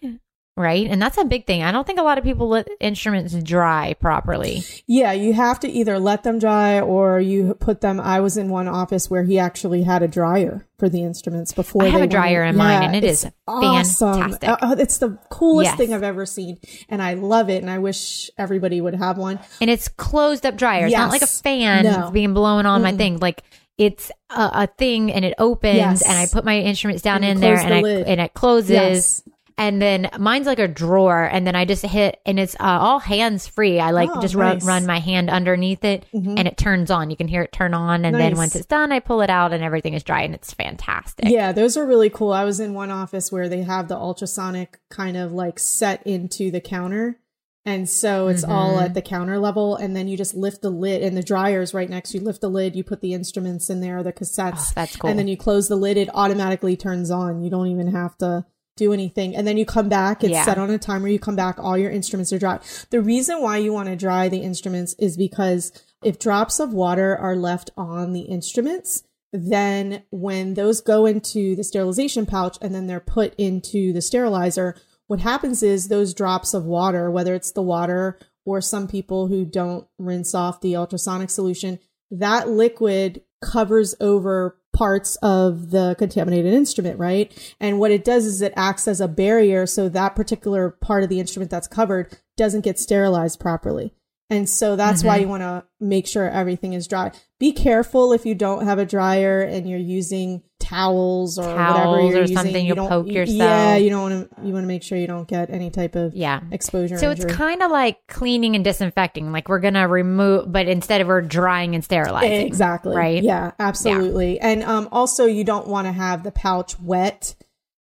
right? 0.57 0.87
And 0.87 1.01
that's 1.01 1.17
a 1.17 1.23
big 1.23 1.45
thing. 1.45 1.63
I 1.63 1.71
don't 1.71 1.85
think 1.85 1.99
a 1.99 2.03
lot 2.03 2.17
of 2.17 2.23
people 2.23 2.49
let 2.49 2.67
instruments 2.79 3.33
dry 3.35 3.93
properly. 3.99 4.63
Yeah, 4.87 5.13
you 5.13 5.33
have 5.33 5.59
to 5.61 5.69
either 5.69 5.99
let 5.99 6.23
them 6.23 6.39
dry 6.39 6.81
or 6.81 7.19
you 7.19 7.53
put 7.53 7.81
them. 7.81 7.99
I 7.99 8.19
was 8.19 8.37
in 8.37 8.49
one 8.49 8.67
office 8.67 9.09
where 9.09 9.23
he 9.23 9.39
actually 9.39 9.83
had 9.83 10.01
a 10.01 10.07
dryer 10.07 10.67
for 10.79 10.89
the 10.89 11.03
instruments 11.03 11.53
before. 11.53 11.83
I 11.83 11.89
have 11.89 12.01
a 12.01 12.07
dryer 12.07 12.43
in 12.43 12.55
yeah, 12.55 12.63
mine, 12.63 12.83
and 12.83 12.95
it 12.95 13.03
is 13.03 13.27
awesome. 13.47 14.13
fantastic. 14.13 14.49
Uh, 14.49 14.75
it's 14.79 14.97
the 14.97 15.17
coolest 15.29 15.69
yes. 15.69 15.77
thing 15.77 15.93
I've 15.93 16.03
ever 16.03 16.25
seen, 16.25 16.57
and 16.89 17.01
I 17.01 17.13
love 17.13 17.49
it. 17.49 17.61
And 17.61 17.69
I 17.69 17.77
wish 17.77 18.29
everybody 18.37 18.81
would 18.81 18.95
have 18.95 19.17
one. 19.17 19.39
And 19.61 19.69
it's 19.69 19.87
closed 19.87 20.45
up 20.45 20.57
dryer. 20.57 20.87
It's 20.87 20.95
not 20.95 21.11
like 21.11 21.21
a 21.21 21.27
fan 21.27 21.83
no. 21.83 22.11
being 22.11 22.33
blown 22.33 22.65
on 22.65 22.81
mm. 22.81 22.83
my 22.83 22.93
thing. 22.93 23.19
Like 23.19 23.43
it's 23.77 24.11
a, 24.29 24.49
a, 24.53 24.67
thing 24.67 25.11
and 25.11 25.23
it 25.23 25.35
opens 25.37 25.77
yes. 25.77 26.01
and 26.01 26.17
I 26.17 26.25
put 26.25 26.43
my 26.43 26.59
instruments 26.59 27.03
down 27.03 27.23
and 27.23 27.33
in 27.33 27.39
there 27.41 27.57
and, 27.57 27.73
I, 27.73 27.79
and 27.79 28.19
it 28.19 28.33
closes. 28.33 29.23
And 29.59 29.81
then 29.81 30.09
mine's 30.19 30.45
like 30.45 30.59
a 30.59 30.67
drawer 30.67 31.23
and 31.23 31.47
then 31.47 31.55
i 31.55 31.65
just 31.65 31.83
hit 31.83 32.21
and 32.25 32.39
it's 32.39 32.55
uh, 32.59 32.77
all 32.79 32.99
hands 32.99 33.47
free 33.47 33.79
i 33.79 33.89
like 33.89 34.09
oh, 34.13 34.21
just 34.21 34.35
nice. 34.35 34.63
run, 34.63 34.67
run 34.67 34.85
my 34.85 34.99
hand 34.99 35.31
underneath 35.31 35.83
it 35.83 36.05
mm-hmm. 36.13 36.35
and 36.37 36.47
it 36.47 36.57
turns 36.57 36.91
on 36.91 37.09
you 37.09 37.17
can 37.17 37.27
hear 37.27 37.41
it 37.41 37.51
turn 37.51 37.73
on 37.73 38.05
and 38.05 38.13
nice. 38.13 38.21
then 38.21 38.37
once 38.37 38.55
it's 38.55 38.67
done 38.67 38.91
i 38.91 38.99
pull 38.99 39.21
it 39.21 39.29
out 39.31 39.53
and 39.53 39.63
everything 39.63 39.93
is 39.93 40.03
dry 40.03 40.21
and 40.21 40.35
it's 40.35 40.53
fantastic 40.53 41.25
yeah 41.27 41.51
those 41.51 41.75
are 41.75 41.87
really 41.87 42.09
cool 42.09 42.31
i 42.31 42.43
was 42.43 42.59
in 42.59 42.73
one 42.73 42.91
office 42.91 43.31
where 43.31 43.49
they 43.49 43.63
have 43.63 43.87
the 43.87 43.97
ultrasonic 43.97 44.79
kind 44.89 45.17
of 45.17 45.31
like 45.31 45.57
set 45.57 46.05
into 46.05 46.51
the 46.51 46.61
counter 46.61 47.19
and 47.67 47.89
so 47.89 48.29
it's 48.29 48.43
mm-hmm. 48.43 48.51
all 48.53 48.79
at 48.79 48.93
the 48.93 49.01
counter 49.01 49.37
level. 49.37 49.75
And 49.75 49.93
then 49.93 50.07
you 50.07 50.15
just 50.15 50.33
lift 50.33 50.61
the 50.61 50.69
lid 50.69 51.03
and 51.03 51.17
the 51.17 51.21
dryer 51.21 51.61
is 51.61 51.73
right 51.73 51.89
next. 51.89 52.13
You 52.13 52.21
lift 52.21 52.39
the 52.39 52.49
lid, 52.49 52.77
you 52.77 52.83
put 52.85 53.01
the 53.01 53.13
instruments 53.13 53.69
in 53.69 53.81
there, 53.81 54.01
the 54.03 54.13
cassettes. 54.13 54.69
Oh, 54.69 54.71
that's 54.73 54.95
cool. 54.95 55.09
And 55.09 55.19
then 55.19 55.27
you 55.27 55.35
close 55.35 55.67
the 55.67 55.75
lid. 55.75 55.97
It 55.97 56.07
automatically 56.13 56.77
turns 56.77 57.11
on. 57.11 57.43
You 57.43 57.49
don't 57.49 57.67
even 57.67 57.91
have 57.91 58.17
to 58.19 58.45
do 58.77 58.93
anything. 58.93 59.35
And 59.35 59.45
then 59.45 59.57
you 59.57 59.65
come 59.65 59.89
back, 59.89 60.23
it's 60.23 60.31
yeah. 60.31 60.45
set 60.45 60.57
on 60.57 60.69
a 60.69 60.77
timer. 60.77 61.07
You 61.07 61.19
come 61.19 61.35
back, 61.35 61.59
all 61.59 61.77
your 61.77 61.91
instruments 61.91 62.31
are 62.31 62.39
dry. 62.39 62.59
The 62.91 63.01
reason 63.01 63.41
why 63.41 63.57
you 63.57 63.73
want 63.73 63.89
to 63.89 63.95
dry 63.95 64.29
the 64.29 64.41
instruments 64.41 64.95
is 64.97 65.17
because 65.17 65.71
if 66.03 66.19
drops 66.19 66.59
of 66.59 66.73
water 66.73 67.17
are 67.17 67.35
left 67.35 67.71
on 67.75 68.13
the 68.13 68.21
instruments, 68.21 69.03
then 69.33 70.03
when 70.09 70.53
those 70.53 70.79
go 70.79 71.05
into 71.05 71.55
the 71.55 71.63
sterilization 71.63 72.25
pouch 72.25 72.57
and 72.61 72.73
then 72.73 72.87
they're 72.87 72.99
put 72.99 73.35
into 73.35 73.91
the 73.91 74.01
sterilizer, 74.01 74.75
what 75.07 75.19
happens 75.19 75.63
is 75.63 75.87
those 75.87 76.13
drops 76.13 76.53
of 76.53 76.65
water, 76.65 77.09
whether 77.09 77.33
it's 77.33 77.51
the 77.51 77.61
water 77.61 78.17
or 78.45 78.61
some 78.61 78.87
people 78.87 79.27
who 79.27 79.43
don't 79.45 79.87
rinse 79.97 80.33
off 80.33 80.61
the 80.61 80.75
ultrasonic 80.75 81.29
solution, 81.29 81.79
that 82.11 82.47
liquid 82.47 83.21
covers 83.41 83.95
over 83.99 84.57
parts 84.77 85.15
of 85.23 85.71
the 85.71 85.95
contaminated 85.97 86.53
instrument, 86.53 86.99
right? 86.99 87.55
And 87.59 87.79
what 87.79 87.89
it 87.89 88.05
does 88.05 88.27
is 88.27 88.43
it 88.43 88.53
acts 88.55 88.87
as 88.87 89.01
a 89.01 89.07
barrier 89.07 89.65
so 89.65 89.89
that 89.89 90.15
particular 90.15 90.69
part 90.69 91.01
of 91.01 91.09
the 91.09 91.19
instrument 91.19 91.49
that's 91.49 91.67
covered 91.67 92.15
doesn't 92.35 92.61
get 92.61 92.77
sterilized 92.77 93.39
properly. 93.39 93.95
And 94.29 94.47
so 94.47 94.75
that's 94.75 94.99
mm-hmm. 94.99 95.07
why 95.07 95.17
you 95.17 95.27
want 95.27 95.41
to 95.41 95.65
make 95.79 96.05
sure 96.05 96.29
everything 96.29 96.73
is 96.73 96.87
dry. 96.87 97.11
Be 97.39 97.53
careful 97.53 98.13
if 98.13 98.23
you 98.23 98.35
don't 98.35 98.65
have 98.65 98.77
a 98.77 98.85
dryer 98.85 99.41
and 99.41 99.67
you're 99.67 99.79
using 99.79 100.43
towels 100.67 101.39
or 101.39 101.43
towels 101.43 101.97
whatever 101.97 102.17
or 102.17 102.21
using. 102.21 102.35
something 102.35 102.65
you 102.65 102.75
poke 102.75 103.07
yourself. 103.07 103.37
Yeah, 103.37 103.75
you 103.77 103.89
don't 103.89 104.01
want 104.01 104.35
to. 104.35 104.45
You 104.45 104.53
want 104.53 104.63
to 104.63 104.67
make 104.67 104.83
sure 104.83 104.97
you 104.97 105.07
don't 105.07 105.27
get 105.27 105.49
any 105.49 105.69
type 105.69 105.95
of 105.95 106.13
yeah 106.13 106.41
exposure. 106.51 106.97
So 106.97 107.11
injury. 107.11 107.29
it's 107.29 107.35
kind 107.35 107.63
of 107.63 107.71
like 107.71 108.05
cleaning 108.07 108.55
and 108.55 108.63
disinfecting. 108.63 109.31
Like 109.31 109.47
we're 109.47 109.59
gonna 109.59 109.87
remove, 109.87 110.51
but 110.51 110.67
instead 110.67 111.01
of 111.01 111.07
we're 111.07 111.21
drying 111.21 111.73
and 111.73 111.83
sterilizing. 111.83 112.45
Exactly. 112.45 112.95
Right. 112.95 113.23
Yeah. 113.23 113.51
Absolutely. 113.59 114.35
Yeah. 114.35 114.47
And 114.47 114.63
um, 114.63 114.89
also, 114.91 115.25
you 115.25 115.43
don't 115.43 115.67
want 115.67 115.87
to 115.87 115.93
have 115.93 116.23
the 116.23 116.31
pouch 116.31 116.79
wet. 116.79 117.35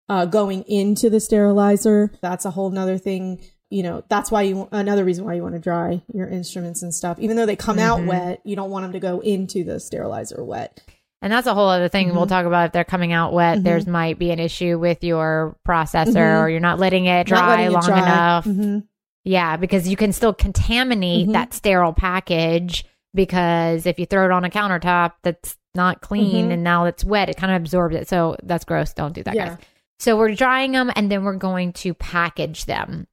Uh, 0.08 0.26
going 0.26 0.64
into 0.64 1.08
the 1.08 1.20
sterilizer. 1.20 2.12
That's 2.20 2.44
a 2.44 2.50
whole 2.50 2.72
nother 2.72 2.98
thing 2.98 3.40
you 3.70 3.84
know 3.84 4.04
that's 4.10 4.32
why 4.32 4.42
you 4.42 4.68
another 4.72 5.06
reason 5.06 5.24
why 5.24 5.36
you 5.36 5.44
want 5.44 5.54
to 5.54 5.60
dry 5.60 6.02
your 6.12 6.28
instruments 6.28 6.82
and 6.82 6.94
stuff 6.94 7.20
even 7.20 7.38
though 7.38 7.46
they 7.46 7.56
come 7.56 7.78
mm-hmm. 7.78 7.86
out 7.86 8.06
wet 8.08 8.42
you 8.44 8.56
don't 8.56 8.72
want 8.72 8.84
them 8.84 8.94
to 8.94 9.00
go 9.00 9.20
into 9.20 9.64
the 9.64 9.80
sterilizer 9.80 10.44
wet 10.44 10.82
and 11.22 11.32
that's 11.32 11.48
a 11.48 11.54
whole 11.54 11.70
other 11.70 11.90
thing 11.90 12.08
mm-hmm. 12.08 12.18
we'll 12.18 12.28
talk 12.28 12.46
about 12.46 12.68
if 12.68 12.72
they're 12.72 12.84
coming 12.84 13.12
out 13.12 13.34
wet 13.34 13.56
mm-hmm. 13.56 13.64
there's 13.64 13.88
might 13.88 14.18
be 14.18 14.32
an 14.32 14.40
issue 14.40 14.78
with 14.78 15.04
your 15.04 15.58
processor 15.68 16.14
mm-hmm. 16.14 16.44
or 16.44 16.50
you're 16.50 16.60
not 16.60 16.80
letting 16.80 17.06
it 17.06 17.28
dry 17.28 17.68
letting 17.68 17.72
long 17.72 17.84
it 17.84 17.88
dry. 17.88 18.00
enough 18.00 18.46
mm-hmm. 18.46 18.80
yeah 19.24 19.58
because 19.58 19.88
you 19.88 19.98
can 19.98 20.12
still 20.12 20.34
contaminate 20.34 21.24
mm-hmm. 21.24 21.34
that 21.34 21.54
sterile 21.54 21.94
package 21.94 22.86
because 23.14 23.86
if 23.86 24.00
you 24.00 24.06
throw 24.06 24.26
it 24.26 24.32
on 24.32 24.46
a 24.46 24.50
countertop 24.50 25.14
that's 25.24 25.58
not 25.76 26.02
clean 26.02 26.52
and 26.52 26.64
now 26.64 26.86
it's 26.86 27.04
wet 27.04 27.30
it 27.30 27.38
kind 27.38 27.54
of 27.54 27.62
absorbs 27.62 27.96
it 27.96 28.08
so 28.08 28.36
that's 28.44 28.66
gross 28.66 28.94
don't 28.94 29.14
do 29.14 29.24
that 29.24 29.36
yeah. 29.36 29.50
guys 29.50 29.58
so 30.00 30.18
we're 30.18 30.34
drying 30.34 30.72
them 30.72 30.92
and 30.96 31.12
then 31.12 31.24
we're 31.24 31.36
going 31.36 31.74
to 31.74 31.94
package 31.94 32.66
them 32.66 33.08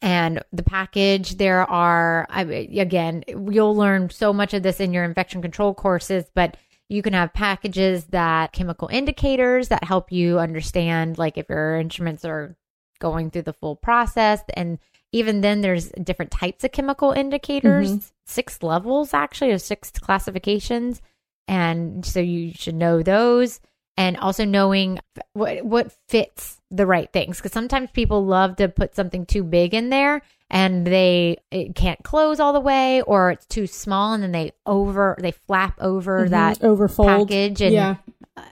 and 0.00 0.42
the 0.52 0.62
package 0.62 1.36
there 1.36 1.68
are 1.70 2.26
I, 2.30 2.42
again 2.42 3.24
you'll 3.28 3.76
learn 3.76 4.10
so 4.10 4.32
much 4.32 4.54
of 4.54 4.62
this 4.62 4.80
in 4.80 4.92
your 4.92 5.04
infection 5.04 5.42
control 5.42 5.74
courses 5.74 6.24
but 6.34 6.56
you 6.88 7.02
can 7.02 7.12
have 7.12 7.32
packages 7.32 8.06
that 8.06 8.52
chemical 8.52 8.88
indicators 8.88 9.68
that 9.68 9.84
help 9.84 10.12
you 10.12 10.38
understand 10.38 11.18
like 11.18 11.38
if 11.38 11.48
your 11.48 11.76
instruments 11.76 12.24
are 12.24 12.56
going 13.00 13.30
through 13.30 13.42
the 13.42 13.52
full 13.52 13.76
process 13.76 14.40
and 14.54 14.78
even 15.12 15.40
then 15.40 15.60
there's 15.60 15.90
different 16.02 16.30
types 16.30 16.64
of 16.64 16.72
chemical 16.72 17.12
indicators 17.12 17.90
mm-hmm. 17.90 18.06
six 18.26 18.62
levels 18.62 19.14
actually 19.14 19.50
or 19.50 19.58
six 19.58 19.90
classifications 19.90 21.00
and 21.48 22.04
so 22.04 22.20
you 22.20 22.52
should 22.54 22.74
know 22.74 23.02
those 23.02 23.60
and 23.96 24.16
also 24.16 24.44
knowing 24.44 24.98
what 25.32 25.64
what 25.64 25.92
fits 26.08 26.60
the 26.70 26.86
right 26.86 27.12
things 27.12 27.38
because 27.38 27.52
sometimes 27.52 27.90
people 27.92 28.24
love 28.24 28.56
to 28.56 28.68
put 28.68 28.94
something 28.94 29.24
too 29.24 29.44
big 29.44 29.74
in 29.74 29.90
there 29.90 30.22
and 30.50 30.86
they 30.86 31.36
it 31.50 31.74
can't 31.74 32.02
close 32.02 32.40
all 32.40 32.52
the 32.52 32.60
way 32.60 33.00
or 33.02 33.30
it's 33.30 33.46
too 33.46 33.66
small 33.66 34.12
and 34.12 34.22
then 34.22 34.32
they 34.32 34.52
over 34.66 35.16
they 35.20 35.30
flap 35.30 35.74
over 35.80 36.22
mm-hmm. 36.22 36.30
that 36.30 36.58
overfold 36.60 37.28
package 37.28 37.60
and 37.60 37.74
yeah. 37.74 37.96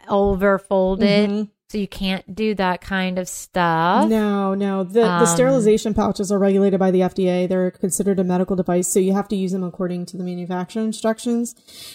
overfold 0.09 1.03
it 1.03 1.31
mm-hmm. 1.31 1.43
So 1.73 1.79
you 1.79 1.89
can't 1.89 2.35
do 2.35 2.55
that 2.57 2.83
kind 2.83 3.19
of 3.19 3.27
stuff. 3.27 4.07
No, 4.07 4.53
no. 4.53 4.85
The, 4.85 5.09
um, 5.09 5.21
the 5.21 5.27
sterilization 5.27 5.95
pouches 5.95 6.31
are 6.31 6.39
regulated 6.39 6.79
by 6.79 6.91
the 6.91 7.01
FDA. 7.01 7.49
They're 7.49 7.71
considered 7.71 8.19
a 8.19 8.25
medical 8.25 8.57
device, 8.57 8.89
so 8.89 9.01
you 9.01 9.15
have 9.15 9.27
to 9.29 9.37
use 9.37 9.53
them 9.53 9.65
according 9.65 10.05
to 10.07 10.19
the 10.19 10.23
manufacturer 10.23 10.83
instructions. 10.83 11.55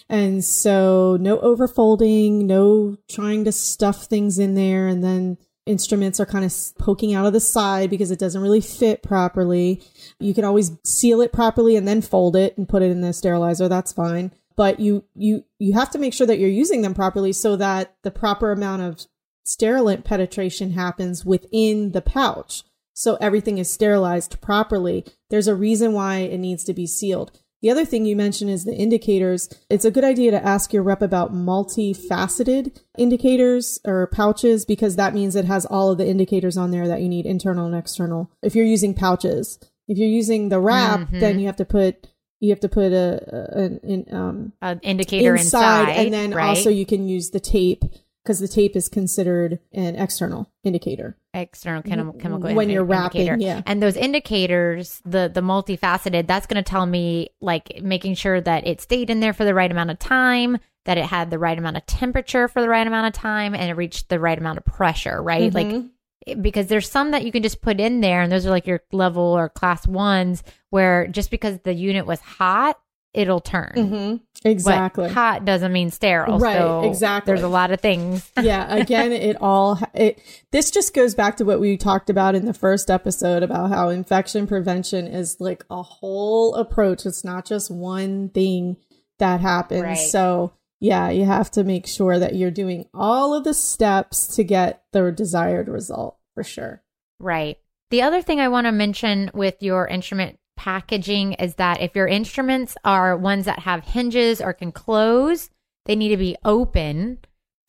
And 0.09 0.43
so 0.43 1.15
no 1.21 1.37
overfolding, 1.37 2.45
no 2.45 2.97
trying 3.07 3.45
to 3.45 3.51
stuff 3.51 4.05
things 4.05 4.39
in 4.39 4.55
there 4.55 4.87
and 4.87 5.03
then 5.03 5.37
instruments 5.67 6.19
are 6.19 6.25
kind 6.25 6.43
of 6.43 6.51
poking 6.79 7.13
out 7.13 7.27
of 7.27 7.33
the 7.33 7.39
side 7.39 7.91
because 7.91 8.09
it 8.09 8.17
doesn't 8.17 8.41
really 8.41 8.61
fit 8.61 9.03
properly. 9.03 9.83
You 10.19 10.33
can 10.33 10.43
always 10.43 10.71
seal 10.83 11.21
it 11.21 11.31
properly 11.31 11.75
and 11.75 11.87
then 11.87 12.01
fold 12.01 12.35
it 12.35 12.57
and 12.57 12.67
put 12.67 12.81
it 12.81 12.89
in 12.89 13.01
the 13.01 13.13
sterilizer. 13.13 13.67
That's 13.67 13.93
fine. 13.93 14.31
But 14.55 14.79
you, 14.79 15.03
you, 15.13 15.45
you 15.59 15.73
have 15.73 15.91
to 15.91 15.99
make 15.99 16.15
sure 16.15 16.25
that 16.25 16.39
you're 16.39 16.49
using 16.49 16.81
them 16.81 16.95
properly 16.95 17.31
so 17.31 17.55
that 17.57 17.93
the 18.01 18.09
proper 18.09 18.51
amount 18.51 18.81
of 18.81 19.05
sterilant 19.47 20.03
penetration 20.03 20.71
happens 20.71 21.23
within 21.25 21.93
the 21.93 22.01
pouch. 22.01 22.63
So 22.93 23.15
everything 23.21 23.57
is 23.59 23.69
sterilized 23.71 24.41
properly. 24.41 25.05
There's 25.29 25.47
a 25.47 25.55
reason 25.55 25.93
why 25.93 26.17
it 26.17 26.39
needs 26.39 26.63
to 26.65 26.73
be 26.73 26.85
sealed. 26.87 27.31
The 27.61 27.69
other 27.71 27.85
thing 27.85 28.05
you 28.05 28.15
mentioned 28.15 28.49
is 28.51 28.65
the 28.65 28.75
indicators. 28.75 29.49
It's 29.69 29.85
a 29.85 29.91
good 29.91 30.03
idea 30.03 30.31
to 30.31 30.45
ask 30.45 30.73
your 30.73 30.83
rep 30.83 31.01
about 31.01 31.33
multifaceted 31.33 32.77
indicators 32.97 33.79
or 33.85 34.07
pouches 34.07 34.65
because 34.65 34.95
that 34.95 35.13
means 35.13 35.35
it 35.35 35.45
has 35.45 35.65
all 35.65 35.91
of 35.91 35.97
the 35.97 36.07
indicators 36.07 36.57
on 36.57 36.71
there 36.71 36.87
that 36.87 37.01
you 37.01 37.09
need 37.09 37.25
internal 37.25 37.65
and 37.65 37.75
external. 37.75 38.29
If 38.43 38.55
you're 38.55 38.65
using 38.65 38.93
pouches, 38.93 39.59
if 39.87 39.97
you're 39.97 40.07
using 40.07 40.49
the 40.49 40.59
wrap, 40.59 41.09
Mhm. 41.11 41.19
then 41.19 41.39
you 41.39 41.45
have 41.47 41.55
to 41.57 41.65
put 41.65 42.07
you 42.39 42.51
have 42.51 42.59
to 42.59 42.69
put 42.69 42.91
a, 42.91 43.19
a 43.33 43.59
an, 43.63 43.79
an 43.83 44.05
um 44.15 44.53
An 44.61 44.79
indicator 44.83 45.35
inside, 45.35 45.89
inside, 45.89 45.97
and 46.03 46.13
then 46.13 46.31
right? 46.31 46.49
also 46.49 46.69
you 46.69 46.85
can 46.85 47.07
use 47.09 47.31
the 47.31 47.39
tape 47.39 47.83
because 48.27 48.39
the 48.39 48.47
tape 48.49 48.75
is 48.75 48.89
considered 48.89 49.59
an 49.71 49.95
external 49.95 50.51
indicator 50.65 51.15
external 51.33 51.81
chem- 51.81 52.11
chemical 52.19 52.53
when 52.55 52.69
you're 52.69 52.83
wrapping. 52.83 53.21
indicator. 53.21 53.41
Yeah. 53.41 53.61
And 53.65 53.81
those 53.81 53.95
indicators, 53.95 55.01
the 55.05 55.31
the 55.33 55.41
multifaceted, 55.41 56.27
that's 56.27 56.45
going 56.47 56.61
to 56.61 56.69
tell 56.69 56.85
me 56.85 57.29
like 57.41 57.81
making 57.81 58.15
sure 58.15 58.41
that 58.41 58.67
it 58.67 58.81
stayed 58.81 59.09
in 59.09 59.19
there 59.21 59.33
for 59.33 59.45
the 59.45 59.53
right 59.53 59.71
amount 59.71 59.91
of 59.91 59.99
time, 59.99 60.57
that 60.85 60.97
it 60.97 61.05
had 61.05 61.29
the 61.29 61.39
right 61.39 61.57
amount 61.57 61.77
of 61.77 61.85
temperature 61.85 62.47
for 62.47 62.61
the 62.61 62.69
right 62.69 62.85
amount 62.87 63.07
of 63.07 63.13
time, 63.13 63.53
and 63.55 63.69
it 63.69 63.75
reached 63.75 64.09
the 64.09 64.19
right 64.19 64.37
amount 64.37 64.57
of 64.57 64.65
pressure, 64.65 65.21
right? 65.21 65.53
Like 65.53 65.67
Mhm. 65.67 65.89
it- 66.25 66.41
because 66.41 66.67
there's 66.67 66.89
some 66.89 67.11
that 67.11 67.23
you 67.23 67.31
can 67.31 67.43
just 67.43 67.61
put 67.61 67.79
in 67.79 68.01
there, 68.01 68.21
and 68.21 68.29
those 68.31 68.45
are 68.45 68.49
like 68.49 68.67
your 68.67 68.81
level 68.91 69.23
or 69.23 69.47
class 69.47 69.87
ones, 69.87 70.43
where 70.71 71.07
just 71.07 71.31
because 71.31 71.59
the 71.63 71.73
unit 71.73 72.05
was 72.05 72.19
hot, 72.19 72.77
it'll 73.17 73.41
turn. 73.41 73.73
Mhm. 73.75 74.19
But 74.43 74.49
exactly. 74.51 75.09
hot 75.09 75.43
doesn't 75.43 75.73
mean 75.73 75.89
sterile. 75.89 76.37
Right, 76.39 76.55
so 76.57 76.83
exactly. 76.83 77.31
There's 77.33 77.43
a 77.43 77.47
lot 77.49 77.71
of 77.71 77.81
things. 77.81 78.31
yeah 78.41 78.73
again 78.75 79.11
it 79.11 79.35
all 79.41 79.79
it 79.93 80.21
this 80.51 80.69
just 80.71 80.93
goes 80.93 81.15
back 81.15 81.37
to 81.37 81.45
what 81.45 81.59
we 81.59 81.75
talked 81.75 82.09
about 82.09 82.35
in 82.35 82.45
the 82.45 82.53
first 82.53 82.89
episode 82.91 83.43
about 83.43 83.69
how 83.71 83.89
infection 83.89 84.45
prevention 84.47 85.07
is 85.07 85.37
like 85.39 85.65
a 85.69 85.81
whole 85.81 86.53
approach 86.55 87.05
it's 87.05 87.23
not 87.23 87.45
just 87.45 87.71
one 87.71 88.29
thing 88.29 88.77
that 89.19 89.41
happens 89.41 89.81
Right. 89.81 89.97
so 89.97 90.53
yeah 90.79 91.09
you 91.09 91.25
have 91.25 91.49
to 91.51 91.63
make 91.63 91.87
sure 91.87 92.19
that 92.19 92.35
you're 92.35 92.51
doing 92.51 92.85
all 92.93 93.33
of 93.33 93.43
the 93.43 93.53
steps 93.55 94.27
to 94.35 94.43
get 94.43 94.83
the 94.93 95.11
desired 95.11 95.67
result 95.67 96.17
for 96.35 96.43
sure 96.43 96.83
Right. 97.19 97.57
The 97.89 98.03
other 98.03 98.21
thing 98.21 98.39
I 98.39 98.49
want 98.49 98.67
to 98.67 98.71
mention 98.71 99.31
with 99.33 99.55
your 99.63 99.87
instrument 99.87 100.37
packaging 100.57 101.33
is 101.33 101.55
that 101.55 101.81
if 101.81 101.95
your 101.95 102.07
instruments 102.07 102.75
are 102.83 103.15
ones 103.15 103.45
that 103.45 103.59
have 103.59 103.83
hinges 103.85 104.41
or 104.41 104.51
can 104.53 104.71
close, 104.71 105.49
they 105.85 105.95
need 105.95 106.09
to 106.09 106.17
be 106.17 106.35
open 106.43 107.19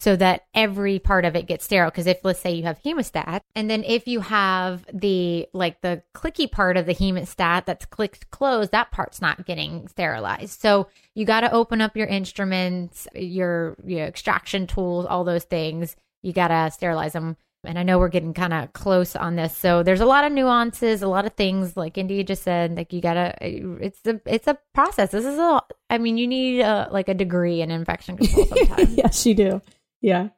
so 0.01 0.14
that 0.14 0.42
every 0.55 0.98
part 0.98 1.24
of 1.24 1.35
it 1.35 1.46
gets 1.46 1.64
sterile. 1.64 1.90
Because 1.90 2.07
if, 2.07 2.24
let's 2.24 2.40
say, 2.40 2.53
you 2.53 2.62
have 2.64 2.81
hemostat, 2.83 3.40
and 3.55 3.68
then 3.68 3.83
if 3.85 4.07
you 4.07 4.20
have 4.20 4.85
the 4.92 5.48
like 5.53 5.81
the 5.81 6.03
clicky 6.14 6.51
part 6.51 6.77
of 6.77 6.87
the 6.87 6.94
hemostat 6.94 7.64
that's 7.66 7.85
clicked 7.85 8.31
closed, 8.31 8.70
that 8.72 8.90
part's 8.90 9.20
not 9.20 9.44
getting 9.44 9.88
sterilized. 9.88 10.61
So 10.61 10.88
you 11.14 11.24
got 11.24 11.40
to 11.40 11.53
open 11.53 11.81
up 11.81 11.96
your 11.96 12.07
instruments, 12.07 13.09
your 13.14 13.77
your 13.85 14.07
extraction 14.07 14.66
tools, 14.66 15.07
all 15.07 15.24
those 15.24 15.44
things. 15.44 15.96
You 16.22 16.33
got 16.33 16.48
to 16.48 16.70
sterilize 16.72 17.12
them. 17.12 17.37
And 17.64 17.79
I 17.79 17.83
know 17.83 17.99
we're 17.99 18.09
getting 18.09 18.35
kind 18.35 18.53
of 18.53 18.73
close 18.73 19.16
on 19.16 19.35
this, 19.37 19.57
so 19.57 19.83
there's 19.83 20.01
a 20.01 20.07
lot 20.07 20.25
of 20.25 20.33
nuances, 20.33 21.03
a 21.03 21.09
lot 21.09 21.27
of 21.27 21.33
things. 21.33 21.77
Like 21.77 21.99
India 21.99 22.23
just 22.23 22.44
said, 22.44 22.77
like 22.77 22.92
you 22.92 23.01
gotta, 23.01 23.35
it's 23.40 24.01
a, 24.07 24.21
it's 24.27 24.47
a 24.47 24.57
process. 24.75 25.11
This 25.11 25.25
is 25.25 25.38
a, 25.38 25.61
I 25.90 25.99
mean, 25.99 26.18
you 26.18 26.29
need 26.29 26.61
a, 26.61 26.88
like 26.92 27.09
a 27.09 27.14
degree 27.14 27.61
in 27.61 27.71
infection 27.71 28.16
control 28.16 28.47
sometimes. 28.47 28.94
yes 28.97 29.27
you 29.27 29.35
do 29.35 29.61
yeah 30.01 30.29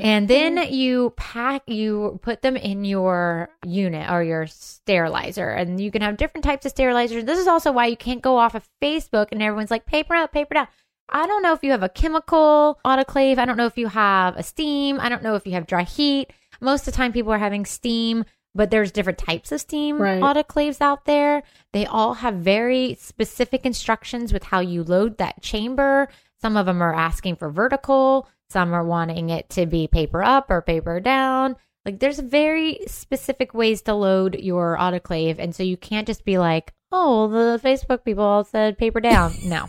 And 0.00 0.28
then 0.28 0.58
you 0.72 1.12
pack, 1.16 1.62
you 1.66 2.20
put 2.22 2.42
them 2.42 2.56
in 2.56 2.84
your 2.84 3.48
unit 3.66 4.08
or 4.10 4.22
your 4.22 4.46
sterilizer, 4.46 5.48
and 5.50 5.80
you 5.80 5.90
can 5.90 6.02
have 6.02 6.16
different 6.16 6.44
types 6.44 6.66
of 6.66 6.74
sterilizers. 6.74 7.26
This 7.26 7.38
is 7.38 7.48
also 7.48 7.72
why 7.72 7.86
you 7.86 7.96
can't 7.96 8.22
go 8.22 8.36
off 8.36 8.54
of 8.54 8.68
Facebook 8.80 9.28
and 9.32 9.42
everyone's 9.42 9.72
like, 9.72 9.86
paper 9.86 10.14
out, 10.14 10.32
paper 10.32 10.56
out. 10.56 10.68
I 11.08 11.26
don't 11.26 11.42
know 11.42 11.52
if 11.52 11.64
you 11.64 11.70
have 11.70 11.82
a 11.82 11.88
chemical 11.88 12.78
autoclave. 12.84 13.38
I 13.38 13.44
don't 13.44 13.56
know 13.56 13.66
if 13.66 13.78
you 13.78 13.88
have 13.88 14.36
a 14.36 14.42
steam. 14.42 15.00
I 15.00 15.08
don't 15.08 15.22
know 15.22 15.34
if 15.34 15.46
you 15.46 15.52
have 15.54 15.66
dry 15.66 15.82
heat. 15.82 16.30
Most 16.60 16.82
of 16.82 16.86
the 16.86 16.96
time, 16.96 17.12
people 17.12 17.32
are 17.32 17.38
having 17.38 17.64
steam, 17.64 18.24
but 18.54 18.70
there's 18.70 18.90
different 18.92 19.18
types 19.18 19.52
of 19.52 19.60
steam 19.60 20.00
Right. 20.00 20.20
autoclaves 20.20 20.80
out 20.80 21.04
there. 21.04 21.42
They 21.72 21.86
all 21.86 22.14
have 22.14 22.34
very 22.34 22.96
specific 23.00 23.64
instructions 23.66 24.32
with 24.32 24.44
how 24.44 24.60
you 24.60 24.82
load 24.84 25.18
that 25.18 25.42
chamber. 25.42 26.08
Some 26.40 26.56
of 26.56 26.66
them 26.66 26.82
are 26.82 26.94
asking 26.94 27.36
for 27.36 27.50
vertical, 27.50 28.28
some 28.50 28.72
are 28.72 28.84
wanting 28.84 29.30
it 29.30 29.48
to 29.50 29.66
be 29.66 29.86
paper 29.86 30.22
up 30.22 30.50
or 30.50 30.62
paper 30.62 31.00
down. 31.00 31.56
Like 31.84 32.00
there's 32.00 32.18
very 32.18 32.80
specific 32.86 33.54
ways 33.54 33.82
to 33.82 33.94
load 33.94 34.34
your 34.40 34.76
autoclave. 34.78 35.38
And 35.38 35.54
so 35.54 35.62
you 35.62 35.76
can't 35.76 36.06
just 36.06 36.24
be 36.24 36.38
like, 36.38 36.72
oh, 36.90 37.28
the 37.28 37.60
Facebook 37.62 38.04
people 38.04 38.24
all 38.24 38.44
said 38.44 38.78
paper 38.78 39.00
down. 39.00 39.32
No. 39.44 39.66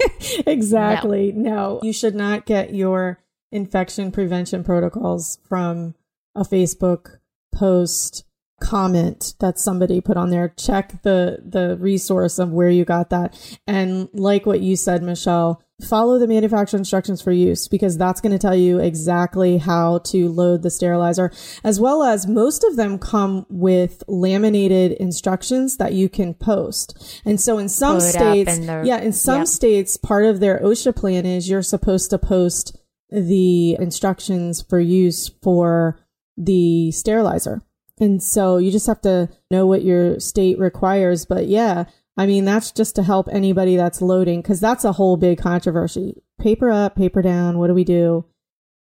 exactly. 0.47 1.31
No. 1.31 1.79
you 1.83 1.93
should 1.93 2.15
not 2.15 2.45
get 2.45 2.73
your 2.73 3.19
infection 3.51 4.11
prevention 4.11 4.63
protocols 4.63 5.39
from 5.47 5.95
a 6.35 6.41
Facebook 6.41 7.17
post 7.53 8.23
comment 8.59 9.35
that 9.39 9.57
somebody 9.57 10.01
put 10.01 10.17
on 10.17 10.29
there. 10.29 10.53
Check 10.57 11.01
the 11.03 11.39
the 11.43 11.77
resource 11.79 12.39
of 12.39 12.51
where 12.51 12.69
you 12.69 12.85
got 12.85 13.09
that. 13.09 13.59
And 13.67 14.09
like 14.13 14.45
what 14.45 14.61
you 14.61 14.75
said, 14.75 15.01
Michelle, 15.01 15.61
follow 15.87 16.19
the 16.19 16.27
manufacturer 16.27 16.77
instructions 16.77 17.21
for 17.21 17.31
use 17.31 17.67
because 17.67 17.97
that's 17.97 18.21
going 18.21 18.33
to 18.33 18.37
tell 18.37 18.55
you 18.55 18.79
exactly 18.79 19.57
how 19.57 19.99
to 19.99 20.27
load 20.27 20.61
the 20.61 20.69
sterilizer 20.69 21.31
as 21.63 21.79
well 21.79 22.03
as 22.03 22.27
most 22.27 22.63
of 22.65 22.75
them 22.75 22.99
come 22.99 23.45
with 23.49 24.03
laminated 24.07 24.91
instructions 24.93 25.77
that 25.77 25.93
you 25.93 26.09
can 26.09 26.33
post. 26.33 27.21
And 27.25 27.39
so 27.39 27.57
in 27.57 27.69
some 27.69 27.97
Put 27.97 28.03
states, 28.03 28.57
in 28.57 28.85
yeah, 28.85 28.99
in 28.99 29.13
some 29.13 29.45
states, 29.45 29.97
part 29.97 30.25
of 30.25 30.39
their 30.39 30.59
OSHA 30.59 30.95
plan 30.95 31.25
is 31.25 31.49
you're 31.49 31.61
supposed 31.61 32.09
to 32.09 32.17
post 32.17 32.77
the 33.09 33.75
instructions 33.79 34.61
for 34.61 34.79
use 34.79 35.31
for 35.41 35.99
the 36.39 36.91
sterilizer. 36.91 37.61
And 37.99 38.23
so 38.23 38.57
you 38.57 38.71
just 38.71 38.87
have 38.87 39.01
to 39.01 39.29
know 39.51 39.67
what 39.67 39.83
your 39.83 40.19
state 40.19 40.57
requires. 40.57 41.25
But 41.25 41.47
yeah, 41.47 41.83
I 42.17 42.25
mean, 42.25 42.45
that's 42.45 42.71
just 42.71 42.95
to 42.95 43.03
help 43.03 43.27
anybody 43.31 43.75
that's 43.75 44.01
loading 44.01 44.41
because 44.41 44.59
that's 44.59 44.85
a 44.85 44.93
whole 44.93 45.17
big 45.17 45.37
controversy. 45.39 46.23
Paper 46.39 46.71
up, 46.71 46.95
paper 46.95 47.21
down. 47.21 47.59
What 47.59 47.67
do 47.67 47.73
we 47.73 47.83
do? 47.83 48.25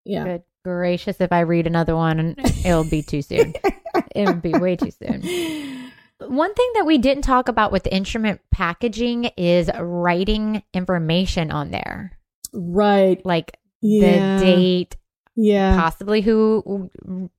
Yeah. 0.04 0.24
Good 0.24 0.42
gracious, 0.64 1.20
if 1.20 1.32
I 1.32 1.40
read 1.40 1.66
another 1.66 1.96
one, 1.96 2.34
it'll 2.64 2.84
be 2.84 3.02
too 3.02 3.22
soon. 3.22 3.54
It'll 4.14 4.34
be 4.34 4.52
way 4.52 4.76
too 4.76 4.90
soon. 4.90 5.22
One 6.18 6.54
thing 6.54 6.70
that 6.74 6.84
we 6.84 6.98
didn't 6.98 7.22
talk 7.22 7.48
about 7.48 7.72
with 7.72 7.84
the 7.84 7.94
instrument 7.94 8.40
packaging 8.50 9.24
is 9.36 9.70
writing 9.78 10.62
information 10.74 11.50
on 11.50 11.70
there, 11.70 12.18
Right. 12.52 13.24
like 13.24 13.56
Yeah. 13.80 14.38
the 14.38 14.44
date, 14.44 14.96
Yeah. 15.42 15.80
possibly 15.80 16.20
who 16.20 16.90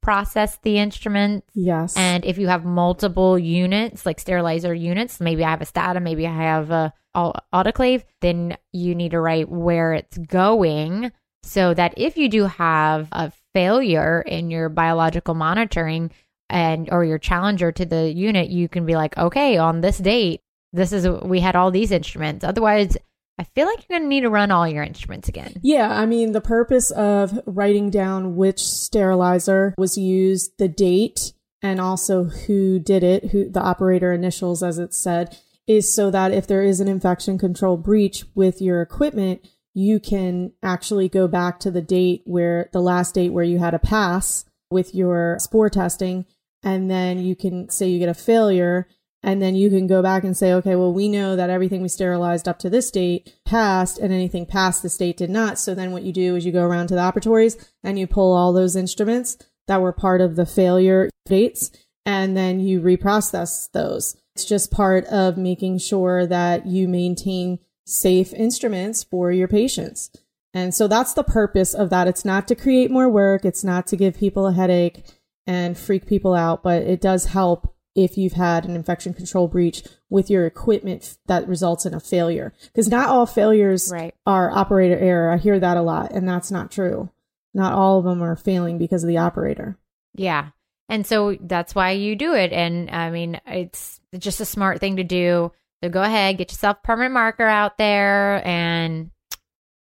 processed 0.02 0.64
the 0.64 0.80
instruments. 0.80 1.48
yes. 1.54 1.96
And 1.96 2.26
if 2.26 2.38
you 2.38 2.48
have 2.48 2.66
multiple 2.66 3.38
units, 3.38 4.06
like 4.06 4.20
sterilizer 4.20 4.74
units, 4.74 5.22
maybe 5.22 5.44
I 5.44 5.52
have 5.52 5.62
a 5.62 5.66
Statim, 5.66 6.02
maybe 6.02 6.26
I 6.26 6.34
have 6.34 6.72
a 6.72 6.94
autoclave, 7.16 8.04
then 8.22 8.58
you 8.72 8.96
need 8.96 9.12
to 9.12 9.20
write 9.20 9.50
where 9.50 9.94
it's 9.94 10.18
going 10.18 11.12
so 11.44 11.74
that 11.74 11.94
if 11.98 12.18
you 12.18 12.30
do 12.30 12.46
have 12.46 13.08
a 13.12 13.32
failure 13.54 14.22
in 14.22 14.50
your 14.50 14.70
biological 14.70 15.34
monitoring 15.34 16.12
and 16.50 16.90
or 16.92 17.04
your 17.04 17.18
challenger 17.18 17.72
to 17.72 17.86
the 17.86 18.12
unit, 18.12 18.50
you 18.50 18.68
can 18.68 18.86
be 18.86 18.96
like, 18.96 19.18
okay, 19.18 19.58
on 19.58 19.82
this 19.82 19.98
date, 19.98 20.42
this 20.74 20.94
is 20.94 21.08
we 21.08 21.40
had 21.40 21.56
all 21.56 21.72
these 21.72 21.92
instruments. 21.92 22.44
Otherwise, 22.46 22.98
I 23.41 23.43
feel 23.56 23.65
like 23.65 23.80
you're 23.89 23.97
going 23.97 24.06
to 24.06 24.08
need 24.08 24.21
to 24.21 24.30
run 24.30 24.51
all 24.51 24.67
your 24.67 24.84
instruments 24.84 25.27
again. 25.27 25.56
Yeah, 25.63 25.89
I 25.89 26.06
mean, 26.06 26.32
the 26.32 26.41
purpose 26.41 26.91
of 26.91 27.39
writing 27.47 27.89
down 27.89 28.36
which 28.36 28.60
sterilizer 28.60 29.73
was 29.80 29.97
used, 29.97 30.60
the 30.60 30.67
date, 30.67 31.34
and 31.60 31.82
also 31.82 32.25
who 32.25 32.77
did 32.77 33.04
it, 33.04 33.32
who 33.32 33.49
the 33.49 33.60
operator 33.60 34.13
initials, 34.13 34.62
as 34.62 34.77
it 34.77 34.93
said, 34.93 35.39
is 35.65 35.91
so 35.91 36.12
that 36.12 36.32
if 36.32 36.45
there 36.45 36.62
is 36.62 36.80
an 36.80 36.88
infection 36.88 37.39
control 37.39 37.77
breach 37.77 38.25
with 38.36 38.62
your 38.62 38.80
equipment, 38.80 39.47
you 39.73 39.99
can 39.99 40.51
actually 40.62 41.10
go 41.10 41.27
back 41.27 41.60
to 41.62 41.71
the 41.71 41.82
date 41.82 42.21
where 42.25 42.69
the 42.73 42.82
last 42.82 43.15
date 43.15 43.34
where 43.34 43.43
you 43.43 43.58
had 43.58 43.73
a 43.73 43.80
pass 43.80 44.45
with 44.69 44.93
your 44.93 45.38
spore 45.39 45.71
testing. 45.71 46.27
And 46.62 46.91
then 46.91 47.17
you 47.17 47.36
can 47.36 47.69
say 47.69 47.88
you 47.88 47.97
get 47.97 48.08
a 48.08 48.13
failure 48.13 48.88
and 49.24 49.42
then 49.42 49.56
you 49.56 49.70
can 49.70 49.88
go 49.88 50.02
back 50.02 50.24
and 50.24 50.36
say, 50.36 50.54
okay, 50.54 50.76
well, 50.76 50.92
we 50.92 51.08
know 51.08 51.36
that 51.36 51.50
everything 51.50 51.82
we 51.82 51.90
sterilized 51.90 52.48
up 52.48 52.58
to 52.60 52.70
this 52.70 52.90
date 52.90 53.36
passed 53.46 54.00
and 54.00 54.12
anything 54.12 54.46
past 54.46 54.82
this 54.82 54.98
date 54.98 55.18
did 55.18 55.30
not. 55.30 55.60
So 55.60 55.76
then 55.76 55.92
what 55.92 56.04
you 56.04 56.12
do 56.12 56.36
is 56.36 56.46
you 56.46 56.52
go 56.52 56.66
around 56.66 56.88
to 56.88 56.96
the 56.96 57.02
operatories 57.02 57.64
and 57.84 58.00
you 58.00 58.08
pull 58.08 58.34
all 58.34 58.52
those 58.52 58.76
instruments 58.76 59.38
that 59.68 59.82
were 59.82 59.94
part 59.94 60.22
of 60.22 60.36
the 60.36 60.46
failure 60.46 61.10
dates 61.26 61.72
and 62.06 62.36
then 62.36 62.60
you 62.60 62.82
reprocess 62.82 63.70
those. 63.74 64.18
It's 64.36 64.46
just 64.46 64.72
part 64.72 65.06
of 65.06 65.38
making 65.38 65.78
sure 65.80 66.26
that 66.26 66.66
you 66.66 66.88
maintain 66.88 67.60
safe 67.86 68.34
instruments 68.34 69.04
for 69.04 69.32
your 69.32 69.48
patients. 69.48 70.10
And 70.54 70.74
so 70.74 70.88
that's 70.88 71.14
the 71.14 71.24
purpose 71.24 71.74
of 71.74 71.90
that. 71.92 72.08
It's 72.08 72.26
not 72.26 72.48
to 72.48 72.56
create 72.56 72.92
more 72.92 73.10
work. 73.10 73.46
It's 73.46 73.64
not 73.64 73.88
to 73.88 73.96
give 73.96 74.18
people 74.18 74.48
a 74.48 74.54
headache 74.54 75.04
and 75.46 75.78
freak 75.78 76.08
people 76.08 76.34
out, 76.34 76.64
but 76.64 76.82
it 76.82 77.02
does 77.02 77.26
help 77.26 77.76
if 77.95 78.17
you've 78.17 78.34
had 78.34 78.65
an 78.65 78.75
infection 78.75 79.13
control 79.13 79.47
breach 79.47 79.84
with 80.10 80.30
your 80.30 80.45
equipment 80.45 81.17
that 81.27 81.47
results 81.47 81.86
in 81.86 81.93
a 81.93 81.99
failure. 81.99 82.54
Because 82.67 82.88
not 82.88 83.10
all 83.10 83.25
failures 83.25 83.89
Right. 83.91 84.15
are 84.25 84.49
operator 84.51 84.97
error. 84.97 85.32
I 85.32 85.38
hear 85.38 85.60
that 85.60 85.77
a 85.77 85.82
lot, 85.82 86.12
and 86.12 86.27
that's 86.27 86.51
not 86.51 86.71
true. 86.71 87.10
Not 87.54 87.73
all 87.73 87.99
of 87.99 88.06
them 88.06 88.21
are 88.23 88.36
failing 88.38 88.77
because 88.77 89.04
of 89.04 89.08
the 89.10 89.17
operator. 89.17 89.77
Yeah. 90.15 90.49
And 90.88 91.06
so 91.06 91.38
that's 91.41 91.75
why 91.75 91.91
you 91.91 92.15
do 92.15 92.34
it. 92.34 92.51
And 92.54 92.89
I 92.89 93.12
mean, 93.12 93.39
it's 93.45 93.99
just 94.17 94.39
a 94.41 94.45
smart 94.45 94.80
thing 94.80 94.97
to 94.97 95.04
do. 95.04 95.51
So 95.84 95.89
go 95.89 96.01
ahead, 96.01 96.38
get 96.38 96.51
yourself 96.51 96.77
a 96.84 96.88
permanent 96.88 97.13
marker 97.13 97.45
out 97.45 97.77
there 97.77 98.45
and 98.45 99.12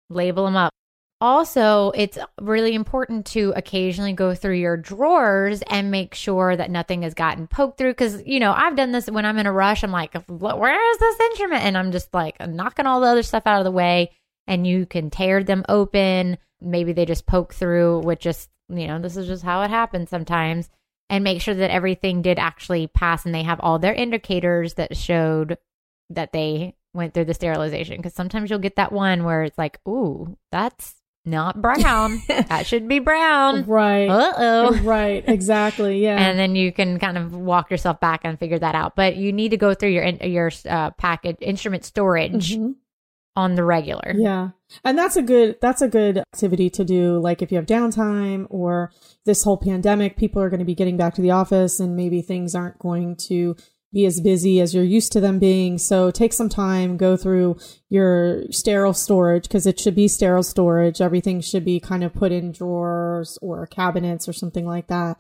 label 0.10 0.46
them 0.46 0.56
up. 0.58 0.74
Also, 1.22 1.92
it's 1.96 2.18
really 2.42 2.76
important 2.76 3.26
to 3.26 3.54
occasionally 3.56 4.12
go 4.12 4.36
through 4.36 4.58
your 4.58 4.76
drawers 4.76 5.62
and 5.64 5.90
make 5.90 6.14
sure 6.14 6.56
that 6.56 6.70
nothing 6.70 7.04
has 7.04 7.14
gotten 7.14 7.48
poked 7.48 7.78
through. 7.78 7.94
Cause, 7.94 8.22
you 8.26 8.40
know, 8.40 8.52
I've 8.52 8.76
done 8.76 8.92
this 8.92 9.10
when 9.10 9.26
I'm 9.26 9.38
in 9.38 9.48
a 9.48 9.52
rush. 9.52 9.84
I'm 9.84 9.92
like, 9.92 10.14
where 10.28 10.92
is 10.92 10.98
this 10.98 11.20
instrument? 11.32 11.64
And 11.64 11.78
I'm 11.78 11.94
just 11.94 12.14
like 12.14 12.36
knocking 12.46 12.86
all 12.86 13.00
the 13.00 13.08
other 13.08 13.24
stuff 13.24 13.44
out 13.46 13.60
of 13.60 13.64
the 13.64 13.72
way. 13.72 14.12
And 14.46 14.68
you 14.68 14.86
can 14.86 15.10
tear 15.10 15.44
them 15.44 15.64
open. 15.70 16.38
Maybe 16.62 16.92
they 16.92 17.06
just 17.06 17.26
poke 17.26 17.54
through, 17.54 18.00
which 18.02 18.20
just, 18.20 18.50
you 18.68 18.88
know, 18.88 19.00
this 19.00 19.16
is 19.16 19.28
just 19.28 19.44
how 19.44 19.62
it 19.62 19.70
happens 19.70 20.10
sometimes. 20.10 20.70
And 21.10 21.24
make 21.24 21.42
sure 21.42 21.56
that 21.56 21.72
everything 21.72 22.24
did 22.24 22.40
actually 22.40 22.88
pass 22.88 23.26
and 23.26 23.34
they 23.34 23.44
have 23.44 23.62
all 23.62 23.80
their 23.80 23.94
indicators 23.94 24.74
that 24.74 24.98
showed 24.98 25.58
that 26.10 26.34
they 26.34 26.76
went 26.94 27.14
through 27.14 27.26
the 27.26 27.34
sterilization. 27.34 27.98
Because 27.98 28.14
sometimes 28.14 28.50
you'll 28.50 28.60
get 28.60 28.76
that 28.76 28.92
one 28.92 29.24
where 29.24 29.44
it's 29.44 29.58
like, 29.58 29.80
ooh, 29.88 30.38
that's 30.52 30.94
not 31.26 31.62
brown. 31.62 32.22
that 32.28 32.66
should 32.68 32.88
be 32.88 33.00
brown. 33.00 33.66
Right. 33.66 34.08
Uh 34.08 34.34
oh. 34.38 34.80
right. 34.84 35.24
Exactly. 35.28 36.00
Yeah. 36.06 36.18
And 36.18 36.38
then 36.38 36.56
you 36.56 36.72
can 36.72 37.00
kind 37.00 37.18
of 37.18 37.36
walk 37.36 37.72
yourself 37.72 38.00
back 38.00 38.22
and 38.24 38.38
figure 38.40 38.60
that 38.60 38.76
out. 38.76 38.96
But 38.96 39.16
you 39.16 39.32
need 39.34 39.50
to 39.50 39.58
go 39.58 39.74
through 39.74 39.90
your 39.90 40.06
your 40.06 40.52
uh, 40.70 40.92
package 40.92 41.38
instrument 41.42 41.86
storage 41.86 42.56
Mhm. 42.56 42.76
on 43.36 43.56
the 43.56 43.64
regular. 43.64 44.14
Yeah. 44.16 44.50
And 44.84 44.98
that's 44.98 45.16
a 45.16 45.22
good 45.22 45.58
that's 45.62 45.82
a 45.82 45.88
good 45.88 46.18
activity 46.18 46.70
to 46.72 46.84
do 46.84 47.18
like 47.20 47.42
if 47.42 47.52
you 47.52 47.58
have 47.58 47.66
downtime 47.66 48.48
or 48.50 48.92
this 49.26 49.44
whole 49.44 49.58
pandemic 49.58 50.18
people 50.18 50.42
are 50.42 50.50
going 50.50 50.60
to 50.60 50.66
be 50.66 50.76
getting 50.76 50.98
back 50.98 51.14
to 51.16 51.22
the 51.22 51.32
office 51.32 51.80
and 51.80 51.96
maybe 51.96 52.22
things 52.22 52.54
aren't 52.56 52.80
going 52.80 53.16
to 53.28 53.56
be 53.96 54.06
as 54.06 54.20
busy 54.20 54.60
as 54.60 54.76
you're 54.76 54.84
used 54.84 55.14
to 55.14 55.22
them 55.22 55.40
being. 55.40 55.78
So 55.78 56.12
take 56.12 56.34
some 56.34 56.50
time, 56.50 56.98
go 56.98 57.16
through 57.16 57.58
your 57.90 58.44
sterile 58.52 58.94
storage 58.94 59.44
because 59.44 59.66
it 59.66 59.80
should 59.80 59.96
be 59.96 60.10
sterile 60.10 60.44
storage. 60.44 61.00
Everything 61.00 61.40
should 61.40 61.64
be 61.64 61.80
kind 61.80 62.04
of 62.04 62.14
put 62.14 62.34
in 62.34 62.52
drawers 62.52 63.40
or 63.42 63.66
cabinets 63.68 64.28
or 64.28 64.34
something 64.34 64.66
like 64.66 64.88
that. 64.88 65.18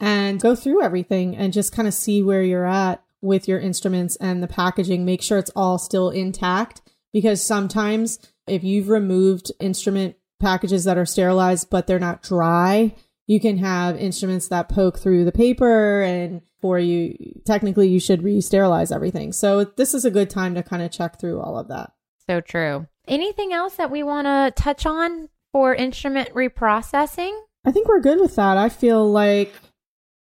And 0.00 0.40
go 0.40 0.56
through 0.56 0.82
everything 0.82 1.36
and 1.36 1.52
just 1.52 1.74
kind 1.74 1.86
of 1.86 1.92
see 1.92 2.22
where 2.22 2.42
you're 2.42 2.64
at 2.64 3.04
with 3.20 3.46
your 3.46 3.60
instruments 3.60 4.16
and 4.16 4.42
the 4.42 4.48
packaging. 4.48 5.04
Make 5.04 5.20
sure 5.20 5.36
it's 5.36 5.52
all 5.54 5.78
still 5.78 6.08
intact 6.08 6.80
because 7.12 7.44
sometimes 7.44 8.18
if 8.46 8.64
you've 8.64 8.88
removed 8.88 9.52
instrument 9.60 10.16
packages 10.40 10.84
that 10.84 10.96
are 10.96 11.04
sterilized 11.04 11.68
but 11.68 11.86
they're 11.86 11.98
not 11.98 12.22
dry, 12.22 12.94
you 13.26 13.40
can 13.40 13.58
have 13.58 13.96
instruments 13.96 14.48
that 14.48 14.68
poke 14.68 14.98
through 14.98 15.24
the 15.24 15.32
paper 15.32 16.02
and 16.02 16.42
for 16.60 16.78
you 16.78 17.16
technically 17.44 17.88
you 17.88 18.00
should 18.00 18.22
re-sterilize 18.22 18.92
everything. 18.92 19.32
So 19.32 19.64
this 19.64 19.94
is 19.94 20.04
a 20.04 20.10
good 20.10 20.30
time 20.30 20.54
to 20.54 20.62
kind 20.62 20.82
of 20.82 20.90
check 20.90 21.18
through 21.18 21.40
all 21.40 21.58
of 21.58 21.68
that. 21.68 21.92
So 22.28 22.40
true. 22.40 22.86
Anything 23.06 23.52
else 23.52 23.76
that 23.76 23.90
we 23.90 24.02
want 24.02 24.26
to 24.26 24.52
touch 24.62 24.86
on 24.86 25.28
for 25.52 25.74
instrument 25.74 26.30
reprocessing? 26.34 27.38
I 27.64 27.70
think 27.70 27.88
we're 27.88 28.00
good 28.00 28.20
with 28.20 28.36
that. 28.36 28.56
I 28.56 28.68
feel 28.68 29.10
like 29.10 29.52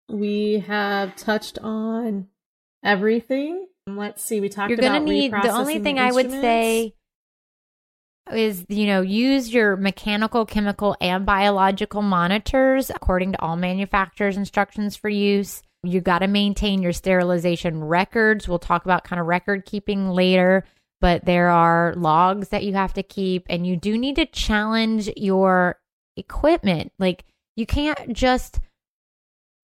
we 0.08 0.64
have 0.66 1.16
touched 1.16 1.58
on 1.60 2.28
everything. 2.84 3.66
Let's 3.88 4.22
see, 4.22 4.40
we 4.40 4.48
talked 4.48 4.70
You're 4.70 4.80
about 4.80 5.02
need 5.02 5.32
the 5.32 5.50
only 5.50 5.78
thing 5.78 5.98
I 5.98 6.10
would 6.10 6.30
say 6.30 6.94
is 8.32 8.64
you 8.68 8.86
know 8.86 9.00
use 9.00 9.52
your 9.52 9.76
mechanical 9.76 10.44
chemical 10.44 10.96
and 11.00 11.24
biological 11.24 12.02
monitors 12.02 12.90
according 12.90 13.32
to 13.32 13.40
all 13.40 13.56
manufacturers 13.56 14.36
instructions 14.36 14.96
for 14.96 15.08
use 15.08 15.62
you 15.82 16.00
got 16.00 16.20
to 16.20 16.26
maintain 16.26 16.82
your 16.82 16.92
sterilization 16.92 17.84
records 17.84 18.48
we'll 18.48 18.58
talk 18.58 18.84
about 18.84 19.04
kind 19.04 19.20
of 19.20 19.26
record 19.26 19.64
keeping 19.64 20.08
later 20.08 20.64
but 21.00 21.24
there 21.24 21.50
are 21.50 21.94
logs 21.96 22.48
that 22.48 22.64
you 22.64 22.72
have 22.74 22.92
to 22.92 23.02
keep 23.02 23.46
and 23.48 23.66
you 23.66 23.76
do 23.76 23.96
need 23.96 24.16
to 24.16 24.26
challenge 24.26 25.08
your 25.16 25.78
equipment 26.16 26.92
like 26.98 27.24
you 27.54 27.66
can't 27.66 28.12
just 28.12 28.58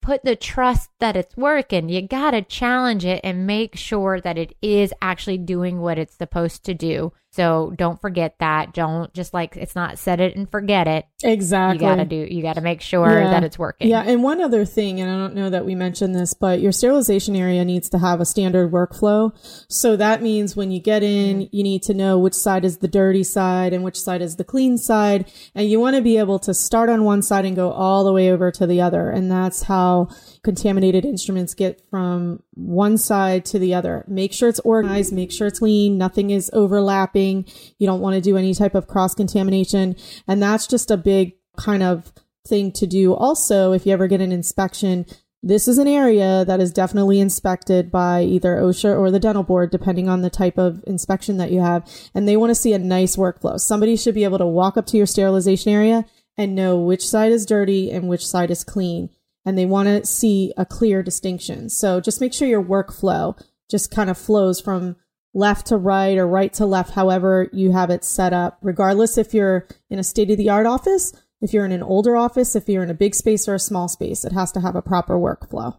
put 0.02 0.24
the 0.24 0.36
trust 0.36 0.90
that 0.98 1.16
it's 1.16 1.36
working. 1.36 1.88
You 1.88 2.06
got 2.06 2.32
to 2.32 2.42
challenge 2.42 3.04
it 3.06 3.20
and 3.24 3.46
make 3.46 3.76
sure 3.76 4.20
that 4.20 4.36
it 4.36 4.54
is 4.60 4.92
actually 5.00 5.38
doing 5.38 5.80
what 5.80 5.96
it's 5.96 6.16
supposed 6.16 6.64
to 6.64 6.74
do. 6.74 7.12
So 7.32 7.72
don't 7.76 7.98
forget 7.98 8.34
that. 8.40 8.74
Don't 8.74 9.12
just 9.14 9.32
like 9.32 9.56
it's 9.56 9.74
not 9.74 9.98
set 9.98 10.20
it 10.20 10.36
and 10.36 10.50
forget 10.50 10.86
it. 10.86 11.06
Exactly. 11.24 11.82
You 11.84 11.90
got 11.90 11.96
to 11.96 12.04
do 12.04 12.16
you 12.16 12.42
got 12.42 12.54
to 12.54 12.60
make 12.60 12.82
sure 12.82 13.08
Yeah. 13.08 13.30
that 13.30 13.42
it's 13.42 13.58
working. 13.58 13.88
Yeah, 13.88 14.02
and 14.02 14.22
one 14.22 14.42
other 14.42 14.66
thing, 14.66 15.00
and 15.00 15.10
I 15.10 15.16
don't 15.16 15.34
know 15.34 15.48
that 15.48 15.64
we 15.64 15.74
mentioned 15.74 16.14
this, 16.14 16.34
but 16.34 16.60
your 16.60 16.72
sterilization 16.72 17.34
area 17.34 17.64
needs 17.64 17.88
to 17.90 17.98
have 17.98 18.20
a 18.20 18.26
standard 18.26 18.70
workflow. 18.70 19.32
So 19.68 19.96
that 19.96 20.20
means 20.20 20.56
when 20.56 20.70
you 20.70 20.80
get 20.80 21.02
in, 21.02 21.40
mm-hmm. 21.40 21.56
you 21.56 21.62
need 21.62 21.82
to 21.84 21.94
know 21.94 22.18
which 22.18 22.34
side 22.34 22.66
is 22.66 22.78
the 22.78 22.88
dirty 22.88 23.24
side 23.24 23.72
and 23.72 23.82
which 23.82 23.98
side 23.98 24.20
is 24.20 24.36
the 24.36 24.44
clean 24.44 24.76
side. 24.76 25.32
And 25.54 25.70
you 25.70 25.80
want 25.80 25.96
to 25.96 26.02
be 26.02 26.18
able 26.18 26.38
to 26.40 26.52
start 26.52 26.90
on 26.90 27.04
one 27.04 27.22
side 27.22 27.46
and 27.46 27.56
go 27.56 27.72
all 27.72 28.04
the 28.04 28.12
way 28.12 28.30
over 28.30 28.50
to 28.50 28.66
the 28.66 28.82
other. 28.82 29.08
And 29.08 29.30
that's 29.30 29.62
how 29.62 30.08
contaminated 30.44 31.04
instruments 31.04 31.54
get 31.54 31.80
from 31.88 32.42
one 32.54 32.98
side 32.98 33.44
to 33.44 33.58
the 33.58 33.74
other. 33.74 34.04
Make 34.08 34.32
sure 34.32 34.48
it's 34.48 34.60
organized, 34.60 35.12
make 35.12 35.30
sure 35.30 35.46
it's 35.46 35.60
clean, 35.60 35.98
nothing 35.98 36.30
is 36.30 36.50
overlapping. 36.52 37.46
You 37.78 37.86
don't 37.86 38.00
want 38.00 38.14
to 38.14 38.20
do 38.20 38.36
any 38.36 38.54
type 38.54 38.74
of 38.74 38.88
cross 38.88 39.14
contamination. 39.14 39.96
And 40.26 40.42
that's 40.42 40.66
just 40.66 40.90
a 40.90 40.96
big 40.96 41.34
kind 41.56 41.82
of 41.82 42.12
thing 42.46 42.72
to 42.72 42.86
do. 42.86 43.14
Also, 43.14 43.72
if 43.72 43.86
you 43.86 43.92
ever 43.92 44.08
get 44.08 44.20
an 44.20 44.32
inspection, 44.32 45.06
this 45.44 45.66
is 45.66 45.78
an 45.78 45.88
area 45.88 46.44
that 46.44 46.60
is 46.60 46.72
definitely 46.72 47.20
inspected 47.20 47.90
by 47.90 48.22
either 48.22 48.56
OSHA 48.56 48.96
or 48.96 49.10
the 49.10 49.20
dental 49.20 49.42
board, 49.42 49.70
depending 49.70 50.08
on 50.08 50.22
the 50.22 50.30
type 50.30 50.56
of 50.58 50.82
inspection 50.86 51.36
that 51.38 51.50
you 51.50 51.60
have. 51.60 51.88
And 52.14 52.26
they 52.26 52.36
want 52.36 52.50
to 52.50 52.54
see 52.54 52.72
a 52.72 52.78
nice 52.78 53.16
workflow. 53.16 53.58
Somebody 53.58 53.96
should 53.96 54.14
be 54.14 54.24
able 54.24 54.38
to 54.38 54.46
walk 54.46 54.76
up 54.76 54.86
to 54.86 54.96
your 54.96 55.06
sterilization 55.06 55.72
area 55.72 56.04
and 56.36 56.54
know 56.54 56.78
which 56.78 57.06
side 57.06 57.32
is 57.32 57.44
dirty 57.44 57.90
and 57.90 58.08
which 58.08 58.26
side 58.26 58.50
is 58.50 58.64
clean. 58.64 59.10
And 59.44 59.58
they 59.58 59.66
want 59.66 59.88
to 59.88 60.06
see 60.06 60.52
a 60.56 60.64
clear 60.64 61.02
distinction. 61.02 61.68
So 61.68 62.00
just 62.00 62.20
make 62.20 62.32
sure 62.32 62.46
your 62.46 62.62
workflow 62.62 63.40
just 63.70 63.90
kind 63.90 64.08
of 64.08 64.16
flows 64.16 64.60
from 64.60 64.96
left 65.34 65.66
to 65.68 65.76
right 65.76 66.16
or 66.18 66.26
right 66.26 66.52
to 66.52 66.66
left, 66.66 66.92
however 66.92 67.48
you 67.52 67.72
have 67.72 67.90
it 67.90 68.04
set 68.04 68.32
up, 68.32 68.58
regardless 68.62 69.16
if 69.18 69.32
you're 69.32 69.66
in 69.90 69.98
a 69.98 70.04
state 70.04 70.30
of 70.30 70.36
the 70.36 70.50
art 70.50 70.66
office, 70.66 71.12
if 71.40 71.52
you're 71.52 71.64
in 71.64 71.72
an 71.72 71.82
older 71.82 72.16
office, 72.16 72.54
if 72.54 72.68
you're 72.68 72.82
in 72.82 72.90
a 72.90 72.94
big 72.94 73.14
space 73.14 73.48
or 73.48 73.54
a 73.54 73.58
small 73.58 73.88
space, 73.88 74.24
it 74.24 74.32
has 74.32 74.52
to 74.52 74.60
have 74.60 74.76
a 74.76 74.82
proper 74.82 75.18
workflow. 75.18 75.76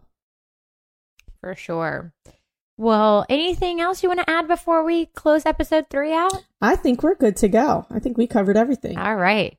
For 1.40 1.54
sure. 1.54 2.12
Well, 2.76 3.24
anything 3.28 3.80
else 3.80 4.02
you 4.02 4.08
want 4.08 4.20
to 4.20 4.30
add 4.30 4.48
before 4.48 4.84
we 4.84 5.06
close 5.06 5.46
episode 5.46 5.86
3 5.88 6.12
out? 6.12 6.44
I 6.60 6.74
think 6.74 7.02
we're 7.02 7.14
good 7.14 7.36
to 7.36 7.48
go. 7.48 7.86
I 7.90 8.00
think 8.00 8.18
we 8.18 8.26
covered 8.26 8.56
everything. 8.56 8.98
All 8.98 9.14
right. 9.14 9.56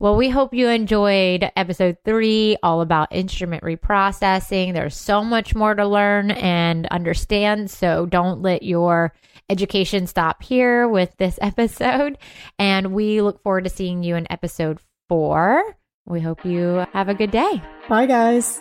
Well, 0.00 0.16
we 0.16 0.30
hope 0.30 0.54
you 0.54 0.68
enjoyed 0.68 1.50
episode 1.56 1.98
three, 2.06 2.56
all 2.62 2.80
about 2.80 3.08
instrument 3.14 3.62
reprocessing. 3.62 4.72
There's 4.72 4.96
so 4.96 5.22
much 5.22 5.54
more 5.54 5.74
to 5.74 5.86
learn 5.86 6.30
and 6.30 6.86
understand. 6.86 7.70
So 7.70 8.06
don't 8.06 8.40
let 8.40 8.62
your 8.62 9.12
education 9.50 10.06
stop 10.06 10.42
here 10.42 10.88
with 10.88 11.14
this 11.18 11.38
episode. 11.42 12.16
And 12.58 12.94
we 12.94 13.20
look 13.20 13.42
forward 13.42 13.64
to 13.64 13.70
seeing 13.70 14.02
you 14.02 14.16
in 14.16 14.26
episode 14.32 14.78
four. 15.10 15.62
We 16.06 16.22
hope 16.22 16.46
you 16.46 16.86
have 16.94 17.10
a 17.10 17.14
good 17.14 17.30
day. 17.30 17.62
Bye, 17.86 18.06
guys. 18.06 18.58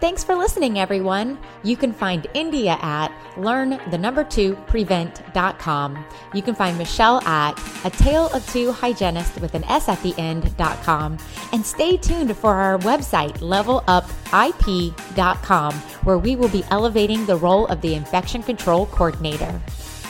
Thanks 0.00 0.22
for 0.22 0.36
listening, 0.36 0.78
everyone. 0.78 1.36
You 1.64 1.76
can 1.76 1.92
find 1.92 2.28
India 2.32 2.78
at 2.80 3.10
learn 3.36 3.80
the 3.90 3.98
number 3.98 4.22
two 4.22 4.54
prevent.com. 4.68 6.04
You 6.32 6.42
can 6.42 6.54
find 6.54 6.78
Michelle 6.78 7.20
at 7.22 7.60
a 7.84 7.90
tale 7.90 8.28
of 8.28 8.48
two 8.52 8.70
hygienist 8.70 9.40
with 9.40 9.54
an 9.54 9.64
S 9.64 9.88
at 9.88 10.00
the 10.04 10.14
end.com. 10.16 11.18
And 11.52 11.66
stay 11.66 11.96
tuned 11.96 12.36
for 12.36 12.54
our 12.54 12.78
website, 12.78 13.38
levelupip.com, 13.38 15.74
where 15.74 16.18
we 16.18 16.36
will 16.36 16.48
be 16.48 16.62
elevating 16.70 17.26
the 17.26 17.36
role 17.36 17.66
of 17.66 17.80
the 17.80 17.94
infection 17.94 18.44
control 18.44 18.86
coordinator. 18.86 19.60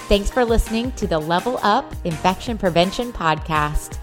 Thanks 0.08 0.30
for 0.30 0.44
listening 0.44 0.92
to 0.92 1.06
the 1.06 1.18
Level 1.18 1.58
Up 1.62 1.94
Infection 2.04 2.58
Prevention 2.58 3.10
Podcast. 3.12 3.96